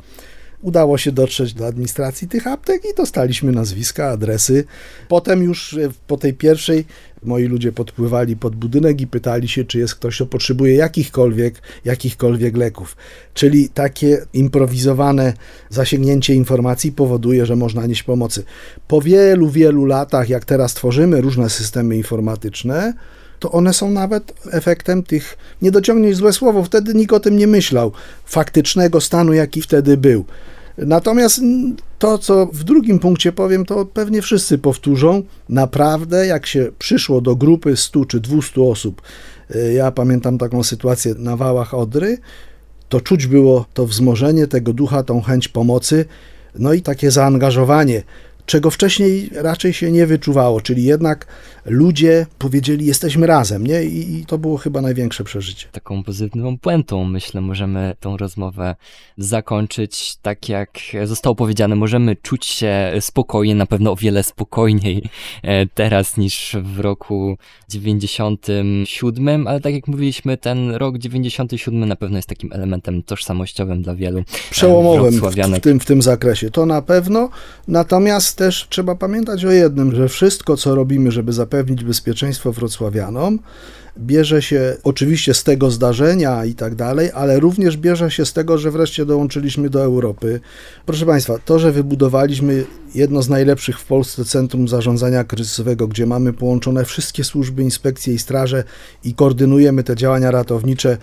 Udało 0.62 0.98
się 0.98 1.12
dotrzeć 1.12 1.54
do 1.54 1.68
administracji 1.68 2.28
tych 2.28 2.48
aptek 2.48 2.82
i 2.86 2.96
dostaliśmy 2.98 3.52
nazwiska, 3.52 4.10
adresy. 4.10 4.64
Potem 5.08 5.44
już 5.44 5.74
e, 5.74 5.90
po 6.08 6.18
tej 6.18 6.34
pierwszej 6.34 6.86
moi 7.24 7.46
ludzie 7.46 7.72
podpływali 7.72 8.36
pod 8.36 8.56
budynek 8.56 9.02
i 9.02 9.08
pytali 9.08 9.48
się, 9.48 9.66
czy 9.66 9.80
jest 9.80 9.96
ktoś, 9.96 10.16
kto 10.16 10.26
potrzebuje 10.26 10.76
jakichkolwiek, 10.76 11.62
jakichkolwiek 11.86 12.58
leków. 12.58 12.98
Czyli 13.34 13.70
takie 13.70 14.26
improwizowane 14.34 15.34
zasięgnięcie 15.70 16.34
informacji 16.34 16.92
powoduje, 16.92 17.46
że 17.46 17.56
można 17.56 17.86
nieść 17.86 18.04
pomocy. 18.04 18.44
Po 18.88 19.02
wielu, 19.02 19.50
wielu 19.50 19.86
latach, 19.86 20.30
jak 20.30 20.46
teraz 20.46 20.74
tworzymy 20.74 21.22
różne 21.22 21.50
systemy 21.50 21.98
informatyczne, 21.98 22.94
to 23.40 23.52
one 23.52 23.74
są 23.74 23.92
nawet 23.92 24.34
efektem 24.52 25.04
tych, 25.04 25.38
nie 25.62 25.72
dociągniesz 25.72 26.16
złe 26.16 26.34
słowo, 26.34 26.64
wtedy 26.64 26.94
nikt 26.94 27.14
o 27.14 27.20
tym 27.20 27.38
nie 27.38 27.48
myślał, 27.48 27.92
faktycznego 28.26 29.02
stanu, 29.02 29.34
jaki 29.34 29.62
wtedy 29.62 29.98
był. 29.98 30.26
Natomiast 30.78 31.42
to, 32.00 32.18
co 32.18 32.46
w 32.46 32.64
drugim 32.64 33.00
punkcie 33.00 33.32
powiem, 33.32 33.66
to 33.66 33.86
pewnie 33.86 34.22
wszyscy 34.22 34.58
powtórzą. 34.58 35.24
Naprawdę, 35.50 36.28
jak 36.28 36.46
się 36.46 36.72
przyszło 36.80 37.22
do 37.22 37.36
grupy 37.36 37.78
100 37.78 38.06
czy 38.06 38.20
200 38.20 38.62
osób, 38.62 39.02
y, 39.56 39.74
ja 39.74 39.92
pamiętam 39.92 40.38
taką 40.38 40.64
sytuację 40.64 41.14
na 41.18 41.38
wałach 41.38 41.74
Odry, 41.74 42.18
to 42.90 43.02
czuć 43.02 43.28
było 43.28 43.66
to 43.74 43.86
wzmożenie 43.86 44.48
tego 44.48 44.74
ducha, 44.74 45.04
tą 45.04 45.22
chęć 45.22 45.48
pomocy, 45.48 46.06
no 46.56 46.74
i 46.74 46.82
takie 46.82 47.12
zaangażowanie 47.12 48.04
czego 48.48 48.72
wcześniej 48.72 49.30
raczej 49.34 49.74
się 49.74 49.92
nie 49.92 50.08
wyczuwało, 50.08 50.62
czyli 50.62 50.84
jednak 50.84 51.28
ludzie 51.66 52.26
powiedzieli, 52.38 52.86
jesteśmy 52.86 53.28
razem, 53.28 53.68
nie? 53.68 53.84
I, 53.84 54.16
I, 54.16 54.26
to 54.26 54.38
było 54.38 54.58
chyba 54.58 54.82
największe 54.82 55.24
przeżycie. 55.24 55.68
Taką 55.72 56.04
pozytywną 56.04 56.58
puentą, 56.58 57.04
myślę, 57.04 57.42
możemy 57.42 57.96
tą 58.00 58.18
rozmowę 58.18 58.76
zakończyć. 59.18 60.16
Tak 60.22 60.50
jak 60.50 60.80
zostało 61.04 61.36
powiedziane, 61.36 61.76
możemy 61.76 62.16
czuć 62.16 62.46
się 62.46 62.94
spokojnie, 63.00 63.56
na 63.56 63.66
pewno 63.66 63.92
o 63.92 63.96
wiele 63.96 64.24
spokojniej 64.24 65.04
e, 65.44 65.66
teraz 65.66 66.18
niż 66.18 66.56
w 66.64 66.80
roku 66.80 67.38
97, 67.70 69.48
ale 69.48 69.62
tak 69.62 69.74
jak 69.74 69.88
mówiliśmy, 69.88 70.38
ten 70.38 70.72
rok 70.72 70.98
97 70.98 71.86
na 71.86 71.96
pewno 71.96 72.18
jest 72.18 72.30
takim 72.30 72.54
elementem 72.54 73.04
tożsamościowym 73.04 73.82
dla 73.82 73.96
wielu 73.96 74.20
e, 74.20 74.24
Przełomowym 74.50 75.22
w, 75.22 75.36
w, 75.58 75.60
tym, 75.60 75.80
w 75.80 75.86
tym 75.86 76.02
zakresie, 76.02 76.52
to 76.52 76.66
na 76.66 76.82
pewno. 76.82 77.30
Natomiast 77.68 78.37
też 78.38 78.68
trzeba 78.70 78.96
pamiętać 78.96 79.46
o 79.46 79.52
jednym, 79.52 79.96
że 79.96 80.10
wszystko, 80.10 80.58
co 80.58 80.76
robimy, 80.76 81.12
żeby 81.12 81.34
zapewnić 81.34 81.84
bezpieczeństwo 81.84 82.52
wrocławianom, 82.52 83.40
bierze 84.00 84.42
się 84.42 84.78
oczywiście 84.84 85.34
z 85.34 85.44
tego 85.44 85.72
zdarzenia 85.72 86.46
i 86.46 86.54
tak 86.54 86.76
dalej, 86.76 87.10
ale 87.14 87.40
również 87.40 87.78
bierze 87.78 88.12
się 88.12 88.26
z 88.26 88.34
tego, 88.34 88.58
że 88.58 88.72
wreszcie 88.72 89.06
dołączyliśmy 89.06 89.70
do 89.70 89.84
Europy. 89.84 90.40
Proszę 90.86 91.06
Państwa, 91.06 91.40
to, 91.46 91.60
że 91.60 91.72
wybudowaliśmy 91.72 92.66
jedno 92.96 93.22
z 93.22 93.30
najlepszych 93.30 93.80
w 93.80 93.86
Polsce 93.86 94.26
centrum 94.26 94.68
zarządzania 94.68 95.24
kryzysowego, 95.24 95.88
gdzie 95.88 96.06
mamy 96.06 96.34
połączone 96.34 96.86
wszystkie 96.86 97.24
służby, 97.24 97.64
inspekcje 97.64 98.14
i 98.14 98.20
straże 98.20 98.64
i 99.04 99.14
koordynujemy 99.14 99.84
te 99.84 99.96
działania 99.96 100.32
ratownicze 100.32 100.98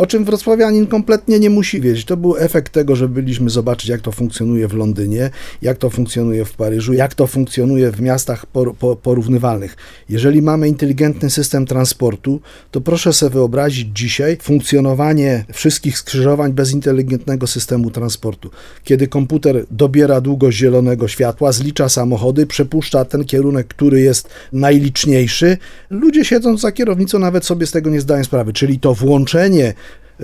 o 0.00 0.06
czym 0.06 0.24
wrocławianin 0.24 0.86
kompletnie 0.86 1.40
nie 1.40 1.50
musi 1.50 1.80
wiedzieć. 1.80 2.04
To 2.04 2.16
był 2.16 2.36
efekt 2.36 2.72
tego, 2.72 2.96
że 2.96 3.08
byliśmy 3.08 3.50
zobaczyć, 3.50 3.88
jak 3.88 4.00
to 4.00 4.12
funkcjonuje 4.12 4.68
w 4.68 4.74
Londynie, 4.74 5.30
jak 5.62 5.78
to 5.78 5.90
funkcjonuje 5.90 6.44
w 6.44 6.52
Paryżu, 6.52 6.92
jak 6.92 7.14
to 7.14 7.26
funkcjonuje 7.26 7.90
w 7.90 8.00
miastach 8.00 8.46
por, 8.46 8.74
por, 8.76 8.98
porównywalnych. 8.98 9.76
Jeżeli 10.08 10.42
mamy 10.42 10.68
inteligentny 10.68 11.30
system 11.30 11.66
transportu, 11.66 12.40
to 12.70 12.80
proszę 12.80 13.12
sobie 13.12 13.32
wyobrazić 13.32 13.88
dzisiaj 13.94 14.36
funkcjonowanie 14.42 15.44
wszystkich 15.52 15.98
skrzyżowań 15.98 16.52
bez 16.52 16.72
inteligentnego 16.72 17.46
systemu 17.46 17.90
transportu. 17.90 18.50
Kiedy 18.84 19.08
komputer 19.08 19.66
dobiera 19.70 20.20
długość 20.20 20.58
zielonego 20.58 21.08
światła, 21.08 21.52
zlicza 21.52 21.88
samochody, 21.88 22.46
przepuszcza 22.46 23.04
ten 23.04 23.24
kierunek, 23.24 23.66
który 23.66 24.00
jest 24.00 24.28
najliczniejszy, 24.52 25.58
ludzie 25.90 26.24
siedząc 26.24 26.60
za 26.60 26.72
kierownicą 26.72 27.18
nawet 27.18 27.44
sobie 27.44 27.66
z 27.66 27.70
tego 27.70 27.90
nie 27.90 28.00
zdają 28.00 28.24
sprawy. 28.24 28.52
Czyli 28.52 28.78
to 28.78 28.94
włączenie 28.94 29.74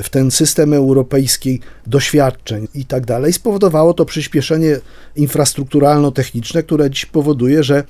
w 0.03 0.09
ten 0.09 0.31
system 0.31 0.75
europejski 0.75 1.61
doświadczeń 1.87 2.69
i 2.75 2.85
tak 2.85 3.07
dalej, 3.07 3.33
spowodowało 3.33 3.95
to 3.95 4.05
przyspieszenie 4.05 4.81
infrastrukturalno-techniczne, 5.17 6.63
które 6.63 6.91
dziś 6.91 7.07
powoduje, 7.07 7.63
że 7.63 7.85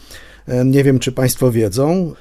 nie 0.65 0.85
wiem, 0.85 0.99
czy 0.99 1.13
Państwo 1.13 1.53
wiedzą, 1.53 2.15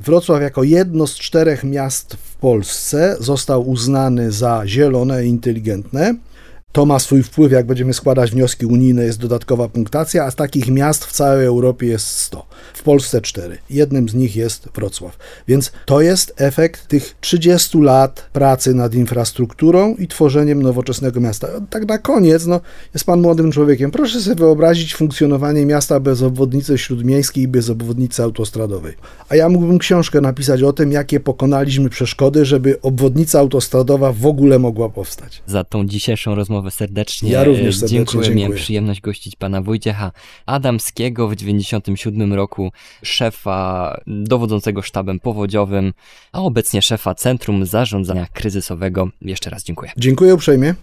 Wrocław 0.00 0.42
jako 0.42 0.62
jedno 0.62 1.06
z 1.06 1.14
czterech 1.14 1.64
miast 1.64 2.14
w 2.14 2.36
Polsce 2.36 3.16
został 3.20 3.70
uznany 3.70 4.32
za 4.32 4.62
zielone 4.66 5.26
i 5.26 5.28
inteligentne. 5.28 6.14
To 6.72 6.86
ma 6.86 6.98
swój 6.98 7.22
wpływ, 7.22 7.52
jak 7.52 7.66
będziemy 7.66 7.94
składać 7.94 8.30
wnioski 8.30 8.66
unijne, 8.66 9.04
jest 9.04 9.20
dodatkowa 9.20 9.68
punktacja, 9.68 10.24
a 10.24 10.30
z 10.30 10.36
takich 10.36 10.68
miast 10.68 11.04
w 11.04 11.12
całej 11.12 11.46
Europie 11.46 11.86
jest 11.86 12.06
100. 12.06 12.46
W 12.74 12.82
Polsce 12.82 13.20
4. 13.20 13.58
Jednym 13.70 14.08
z 14.08 14.14
nich 14.14 14.36
jest 14.36 14.68
Wrocław. 14.74 15.16
Więc 15.48 15.72
to 15.86 16.00
jest 16.00 16.34
efekt 16.36 16.88
tych 16.88 17.14
30 17.20 17.78
lat 17.78 18.28
pracy 18.32 18.74
nad 18.74 18.94
infrastrukturą 18.94 19.94
i 19.94 20.08
tworzeniem 20.08 20.62
nowoczesnego 20.62 21.20
miasta. 21.20 21.48
Tak 21.70 21.88
na 21.88 21.98
koniec, 21.98 22.46
no, 22.46 22.60
jest 22.94 23.06
pan 23.06 23.20
młodym 23.20 23.52
człowiekiem. 23.52 23.90
Proszę 23.90 24.20
sobie 24.20 24.36
wyobrazić 24.36 24.94
funkcjonowanie 24.94 25.66
miasta 25.66 26.00
bez 26.00 26.22
obwodnicy 26.22 26.78
śródmiejskiej 26.78 27.44
i 27.44 27.48
bez 27.48 27.70
obwodnicy 27.70 28.22
autostradowej. 28.22 28.94
A 29.28 29.36
ja 29.36 29.48
mógłbym 29.48 29.78
książkę 29.78 30.20
napisać 30.20 30.62
o 30.62 30.72
tym, 30.72 30.92
jakie 30.92 31.20
pokonaliśmy 31.20 31.90
przeszkody, 31.90 32.44
żeby 32.44 32.80
obwodnica 32.80 33.38
autostradowa 33.38 34.12
w 34.12 34.26
ogóle 34.26 34.58
mogła 34.58 34.88
powstać. 34.88 35.42
Za 35.46 35.64
tą 35.64 35.86
dzisiejszą 35.86 36.34
rozmowę 36.34 36.61
rozmowę 36.62 36.70
serdecznie. 36.70 37.30
Ja 37.30 37.44
również 37.44 37.74
serdecznie 37.74 37.98
dziękuję. 37.98 38.24
dziękuję. 38.24 38.44
Miałem 38.44 38.58
przyjemność 38.58 39.00
gościć 39.00 39.36
pana 39.36 39.62
Wojciecha 39.62 40.12
Adamskiego 40.46 41.28
w 41.28 41.36
97 41.36 42.32
roku, 42.32 42.72
szefa 43.02 43.96
dowodzącego 44.06 44.82
sztabem 44.82 45.20
powodziowym, 45.20 45.92
a 46.32 46.42
obecnie 46.42 46.82
szefa 46.82 47.14
Centrum 47.14 47.66
Zarządzania 47.66 48.26
Kryzysowego. 48.26 49.08
Jeszcze 49.22 49.50
raz 49.50 49.64
dziękuję. 49.64 49.90
Dziękuję 49.96 50.34
uprzejmie. 50.34 50.74